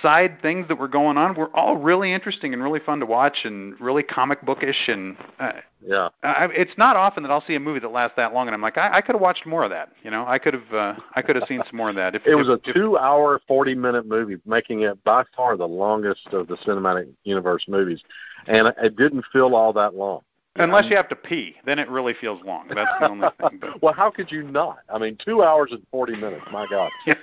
side 0.00 0.40
things 0.40 0.66
that 0.68 0.78
were 0.78 0.88
going 0.88 1.18
on 1.18 1.34
were 1.34 1.54
all 1.54 1.76
really 1.76 2.10
interesting 2.10 2.54
and 2.54 2.62
really 2.62 2.80
fun 2.80 3.00
to 3.00 3.06
watch 3.06 3.40
and 3.44 3.78
really 3.78 4.02
comic 4.02 4.40
bookish. 4.40 4.88
And 4.88 5.14
uh, 5.38 5.52
Yeah. 5.86 6.08
I, 6.22 6.46
it's 6.46 6.72
not 6.78 6.96
often 6.96 7.22
that 7.22 7.30
I'll 7.30 7.44
see 7.46 7.54
a 7.54 7.60
movie 7.60 7.80
that 7.80 7.92
lasts 7.92 8.16
that 8.16 8.32
long, 8.32 8.48
and 8.48 8.54
I'm 8.54 8.62
like, 8.62 8.78
I, 8.78 8.96
I 8.96 9.00
could 9.02 9.14
have 9.14 9.20
watched 9.20 9.44
more 9.44 9.62
of 9.62 9.70
that. 9.70 9.90
You 10.02 10.10
know, 10.10 10.24
I 10.26 10.38
could 10.38 10.54
have, 10.54 10.72
uh, 10.72 10.94
I 11.14 11.20
could 11.20 11.36
have 11.36 11.46
seen 11.46 11.62
some 11.68 11.76
more 11.76 11.90
of 11.90 11.96
that. 11.96 12.14
If 12.14 12.26
It 12.26 12.34
was 12.34 12.48
if, 12.48 12.66
a 12.66 12.72
two-hour, 12.72 13.42
forty-minute 13.46 14.06
movie, 14.06 14.36
making 14.46 14.82
it 14.82 15.04
by 15.04 15.24
far 15.36 15.58
the 15.58 15.68
longest 15.68 16.28
of 16.32 16.46
the 16.46 16.56
cinematic 16.56 17.10
universe 17.24 17.66
movies, 17.68 18.02
and 18.46 18.72
it 18.82 18.96
didn't 18.96 19.26
feel 19.32 19.54
all 19.54 19.74
that 19.74 19.94
long. 19.94 20.22
Unless 20.56 20.86
you 20.88 20.96
have 20.96 21.08
to 21.08 21.16
pee, 21.16 21.56
then 21.66 21.78
it 21.78 21.88
really 21.88 22.14
feels 22.20 22.40
long. 22.44 22.68
That's 22.68 22.90
the 23.00 23.08
only 23.10 23.28
thing. 23.40 23.58
But. 23.60 23.82
well, 23.82 23.92
how 23.94 24.10
could 24.10 24.30
you 24.30 24.42
not? 24.42 24.78
I 24.92 24.98
mean, 24.98 25.16
two 25.24 25.42
hours 25.42 25.70
and 25.72 25.82
forty 25.90 26.14
minutes. 26.16 26.44
My 26.52 26.66
God. 26.70 26.90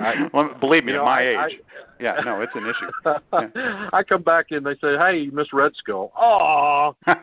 I, 0.00 0.28
well, 0.32 0.54
believe 0.60 0.84
me, 0.84 0.92
You 0.92 0.98
at 0.98 1.00
know, 1.02 1.04
my 1.06 1.20
I- 1.34 1.46
age, 1.46 1.60
yeah, 2.00 2.20
no, 2.24 2.40
it's 2.40 2.52
an 2.54 2.66
issue. 2.66 3.88
I 3.92 4.02
come 4.02 4.22
back 4.22 4.46
and 4.50 4.64
they 4.66 4.74
say, 4.76 4.96
"Hey, 4.96 5.28
Miss 5.32 5.52
Red 5.52 5.72
Skull." 5.76 6.12
Oh. 6.16 6.96
All 7.06 7.14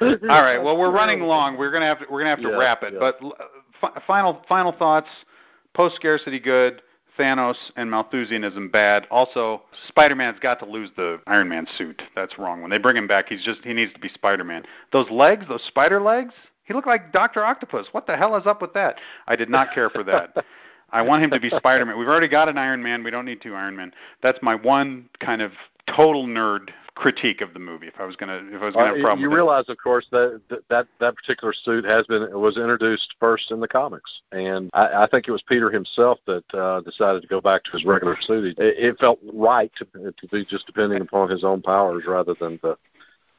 right. 0.00 0.58
Well, 0.58 0.78
we're 0.78 0.90
running 0.92 1.20
long. 1.22 1.58
We're 1.58 1.70
gonna 1.72 1.86
have 1.86 1.98
to 2.00 2.06
we're 2.10 2.20
gonna 2.20 2.30
have 2.30 2.40
to 2.42 2.48
Yeah, 2.50 2.56
wrap 2.56 2.82
it. 2.82 2.94
yeah. 2.94 2.98
But 3.00 3.18
uh, 3.22 3.30
fi- 3.80 4.00
final 4.06 4.42
final 4.48 4.72
thoughts. 4.72 5.08
Post 5.74 5.96
scarcity 5.96 6.40
good. 6.40 6.82
Thanos 7.18 7.56
and 7.76 7.90
Malthusianism 7.90 8.70
bad. 8.70 9.06
Also, 9.10 9.62
Spider-Man's 9.88 10.38
got 10.38 10.58
to 10.60 10.66
lose 10.66 10.90
the 10.96 11.20
Iron 11.26 11.48
Man 11.48 11.66
suit. 11.76 12.02
That's 12.14 12.38
wrong. 12.38 12.62
When 12.62 12.70
they 12.70 12.78
bring 12.78 12.96
him 12.96 13.06
back, 13.06 13.28
he's 13.28 13.44
just 13.44 13.60
he 13.64 13.74
needs 13.74 13.92
to 13.92 14.00
be 14.00 14.08
Spider-Man. 14.08 14.64
Those 14.92 15.10
legs, 15.10 15.44
those 15.48 15.64
spider 15.64 16.00
legs, 16.00 16.34
he 16.64 16.74
looked 16.74 16.86
like 16.86 17.12
Doctor 17.12 17.44
Octopus. 17.44 17.88
What 17.92 18.06
the 18.06 18.16
hell 18.16 18.36
is 18.36 18.46
up 18.46 18.62
with 18.62 18.74
that? 18.74 18.96
I 19.26 19.36
did 19.36 19.48
not 19.48 19.72
care 19.74 19.90
for 19.90 20.04
that. 20.04 20.44
I 20.90 21.02
want 21.02 21.22
him 21.22 21.30
to 21.30 21.40
be 21.40 21.50
Spider-Man. 21.50 21.98
We've 21.98 22.08
already 22.08 22.28
got 22.28 22.48
an 22.48 22.56
Iron 22.56 22.82
Man. 22.82 23.02
We 23.04 23.10
don't 23.10 23.26
need 23.26 23.42
two 23.42 23.54
Iron 23.54 23.76
Men. 23.76 23.92
That's 24.22 24.38
my 24.40 24.54
one 24.54 25.08
kind 25.20 25.42
of 25.42 25.52
total 25.94 26.26
nerd 26.26 26.70
critique 26.98 27.40
of 27.42 27.52
the 27.52 27.60
movie. 27.60 27.86
If 27.86 27.94
I 28.00 28.04
was 28.04 28.16
gonna 28.16 28.42
if 28.50 28.60
I 28.60 28.66
was 28.66 28.74
gonna 28.74 28.88
have 28.88 28.96
a 28.96 29.00
problem 29.00 29.20
you 29.20 29.28
with 29.28 29.34
it. 29.34 29.36
realize, 29.36 29.64
of 29.68 29.78
course, 29.78 30.06
that 30.10 30.40
that- 30.50 30.68
that 30.68 30.86
that 30.98 31.14
particular 31.14 31.52
suit 31.52 31.84
has 31.84 32.04
been 32.06 32.28
was 32.38 32.56
introduced 32.58 33.14
first 33.20 33.52
in 33.52 33.60
the 33.60 33.68
comics, 33.68 34.20
and 34.32 34.68
I, 34.74 35.04
I 35.04 35.06
think 35.08 35.28
it 35.28 35.30
was 35.30 35.42
Peter 35.42 35.70
himself 35.70 36.18
that 36.26 36.42
uh, 36.54 36.80
decided 36.80 37.22
to 37.22 37.28
go 37.28 37.40
back 37.40 37.62
to 37.64 37.70
his 37.70 37.84
regular 37.84 38.16
suit. 38.20 38.58
It, 38.58 38.58
it 38.58 38.98
felt 38.98 39.20
right 39.32 39.70
to, 39.76 39.84
to 40.10 40.28
be 40.32 40.44
just 40.44 40.66
depending 40.66 41.00
upon 41.00 41.30
his 41.30 41.44
own 41.44 41.62
powers 41.62 42.04
rather 42.06 42.34
than 42.34 42.58
the 42.62 42.76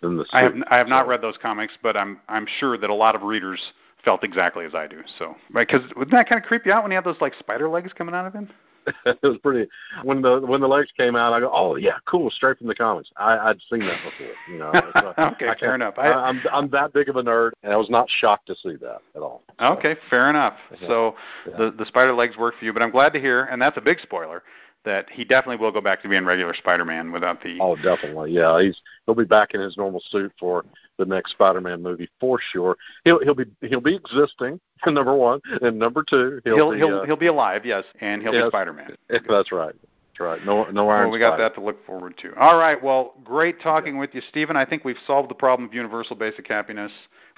than 0.02 0.16
the 0.16 0.24
suit. 0.24 0.34
I 0.34 0.44
have 0.44 0.56
I 0.72 0.78
have 0.78 0.88
not 0.88 1.08
read 1.08 1.22
those 1.22 1.38
comics, 1.38 1.74
but 1.84 1.98
I'm 1.98 2.22
I'm 2.30 2.48
sure 2.60 2.78
that 2.78 2.90
a 2.90 2.96
lot 2.96 3.14
of 3.14 3.24
readers 3.24 3.62
felt 4.06 4.24
exactly 4.24 4.64
as 4.64 4.74
I 4.74 4.88
do. 4.88 5.02
So, 5.18 5.36
right, 5.52 5.68
because 5.68 5.86
wouldn't 5.96 6.12
that 6.12 6.30
kind 6.30 6.42
of 6.42 6.48
creep 6.48 6.66
you 6.66 6.72
out 6.72 6.84
when 6.84 6.92
you 6.92 6.96
have 6.96 7.04
those 7.04 7.20
like 7.20 7.34
spider 7.38 7.68
legs 7.68 7.92
coming 7.92 8.16
out 8.16 8.26
of 8.26 8.34
him? 8.34 8.50
it 9.06 9.20
was 9.24 9.38
pretty 9.44 9.70
when 10.04 10.22
the 10.22 10.40
when 10.42 10.62
the 10.62 10.68
legs 10.68 10.90
came 10.98 11.16
out. 11.16 11.34
I 11.34 11.40
go, 11.40 11.52
oh 11.54 11.76
yeah, 11.76 11.98
cool, 12.06 12.30
straight 12.30 12.58
from 12.58 12.68
the 12.68 12.76
comics. 12.76 13.10
I, 13.18 13.38
I'd 13.38 13.60
seen 13.70 13.80
that 13.82 14.00
before. 14.04 14.34
You 14.52 14.60
know. 14.60 14.72
so 14.94 15.14
Okay, 15.34 15.52
fair 15.60 15.76
enough. 15.76 15.96
I, 15.98 16.08
I- 16.10 16.30
I'm 16.30 16.42
I'm 16.52 16.70
that 16.70 16.94
big 16.94 17.10
of 17.10 17.16
a 17.16 17.24
nerd, 17.24 17.52
and 17.64 17.72
I 17.74 17.78
was 17.78 17.90
not 17.90 18.08
shocked 18.10 18.48
to 18.48 18.56
see 18.56 18.76
that 18.82 19.00
at 19.16 19.22
all. 19.22 19.44
So, 19.60 19.66
Okay, 19.74 19.96
fair 20.10 20.30
enough. 20.30 20.56
Yeah. 20.82 20.88
So 20.88 21.16
Yeah. 21.48 21.58
the 21.58 21.72
the 21.72 21.86
spider 21.86 22.14
legs 22.14 22.38
work 22.38 22.56
for 22.60 22.66
you, 22.66 22.74
but 22.74 22.82
I'm 22.82 22.92
glad 22.92 23.14
to 23.14 23.20
hear, 23.20 23.46
and 23.46 23.62
that's 23.62 23.78
a 23.78 23.82
big 23.82 24.00
spoiler, 24.00 24.44
that 24.86 25.10
he 25.10 25.26
definitely 25.26 25.58
will 25.64 25.72
go 25.72 25.82
back 25.82 26.02
to 26.02 26.10
being 26.10 26.24
regular 26.26 26.54
Spider-Man 26.54 27.12
without 27.12 27.42
the. 27.44 27.58
Oh, 27.60 27.76
definitely. 27.76 28.32
Yeah, 28.32 28.62
he's 28.62 28.80
he'll 29.06 29.16
be 29.16 29.26
back 29.26 29.54
in 29.54 29.60
his 29.62 29.76
normal 29.78 30.02
suit 30.10 30.32
for 30.40 30.64
the 30.98 31.06
next 31.06 31.32
Spider-Man 31.32 31.82
movie 31.82 32.10
for 32.20 32.40
sure. 32.52 32.78
He'll 33.04 33.20
he'll 33.24 33.36
be 33.36 33.46
he'll 33.62 33.82
be 33.82 33.96
existing. 33.96 34.60
Number 34.86 35.16
one, 35.16 35.42
and 35.62 35.78
number 35.78 36.04
two, 36.04 36.42
he'll 36.44 36.56
he'll 36.56 36.72
be, 36.72 36.78
he'll, 36.78 37.00
uh, 37.00 37.06
he'll 37.06 37.16
be 37.18 37.28
alive, 37.28 37.66
yes, 37.66 37.84
and 38.02 38.22
he'll 38.22 38.32
be 38.32 38.38
yes. 38.38 38.48
Spider-Man. 38.48 38.96
That's 39.10 39.52
right. 39.52 39.76
That's 39.76 40.20
right. 40.20 40.46
No 40.46 40.66
no 40.72 40.90
Iron 40.90 41.06
Well, 41.06 41.12
we 41.12 41.20
got 41.20 41.32
Spider. 41.32 41.44
that 41.44 41.56
to 41.56 41.62
look 41.62 41.86
forward 41.86 42.18
to. 42.20 42.34
All 42.36 42.58
right. 42.58 42.82
Well, 42.82 43.14
great 43.24 43.62
talking 43.62 43.98
with 43.98 44.12
you, 44.14 44.22
Stephen. 44.30 44.56
I 44.56 44.66
think 44.66 44.86
we've 44.86 44.98
solved 45.06 45.30
the 45.30 45.36
problem 45.36 45.68
of 45.68 45.74
universal 45.74 46.16
basic 46.16 46.48
happiness. 46.48 46.92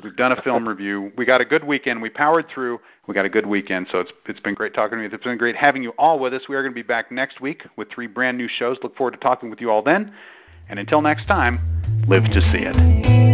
We've 0.04 0.16
done 0.16 0.32
a 0.32 0.42
film 0.42 0.68
review. 0.70 1.12
We 1.18 1.26
got 1.26 1.42
a 1.42 1.46
good 1.46 1.64
weekend. 1.64 2.02
We 2.02 2.10
powered 2.10 2.48
through. 2.54 2.80
We 3.08 3.14
got 3.14 3.26
a 3.26 3.30
good 3.30 3.46
weekend. 3.46 3.88
So 3.92 4.00
it's 4.00 4.12
it's 4.28 4.40
been 4.40 4.54
great 4.56 4.74
talking 4.74 4.98
to 4.98 5.04
you. 5.04 5.10
It's 5.12 5.24
been 5.24 5.38
great 5.38 5.56
having 5.56 5.84
you 5.84 5.92
all 5.98 6.20
with 6.20 6.34
us. 6.34 6.44
We 6.48 6.56
are 6.56 6.62
going 6.62 6.74
to 6.74 6.76
be 6.76 6.88
back 6.88 7.12
next 7.12 7.42
week 7.42 7.64
with 7.76 7.90
three 7.92 8.08
brand 8.08 8.38
new 8.38 8.48
shows. 8.48 8.78
Look 8.84 8.96
forward 8.96 9.12
to 9.12 9.18
talking 9.18 9.50
with 9.50 9.62
you 9.62 9.72
all 9.72 9.82
then. 9.82 10.14
And 10.70 10.80
until 10.80 11.02
next 11.02 11.26
time, 11.26 11.60
live 12.08 12.24
to 12.26 12.42
see 12.52 12.66
it. 12.66 13.31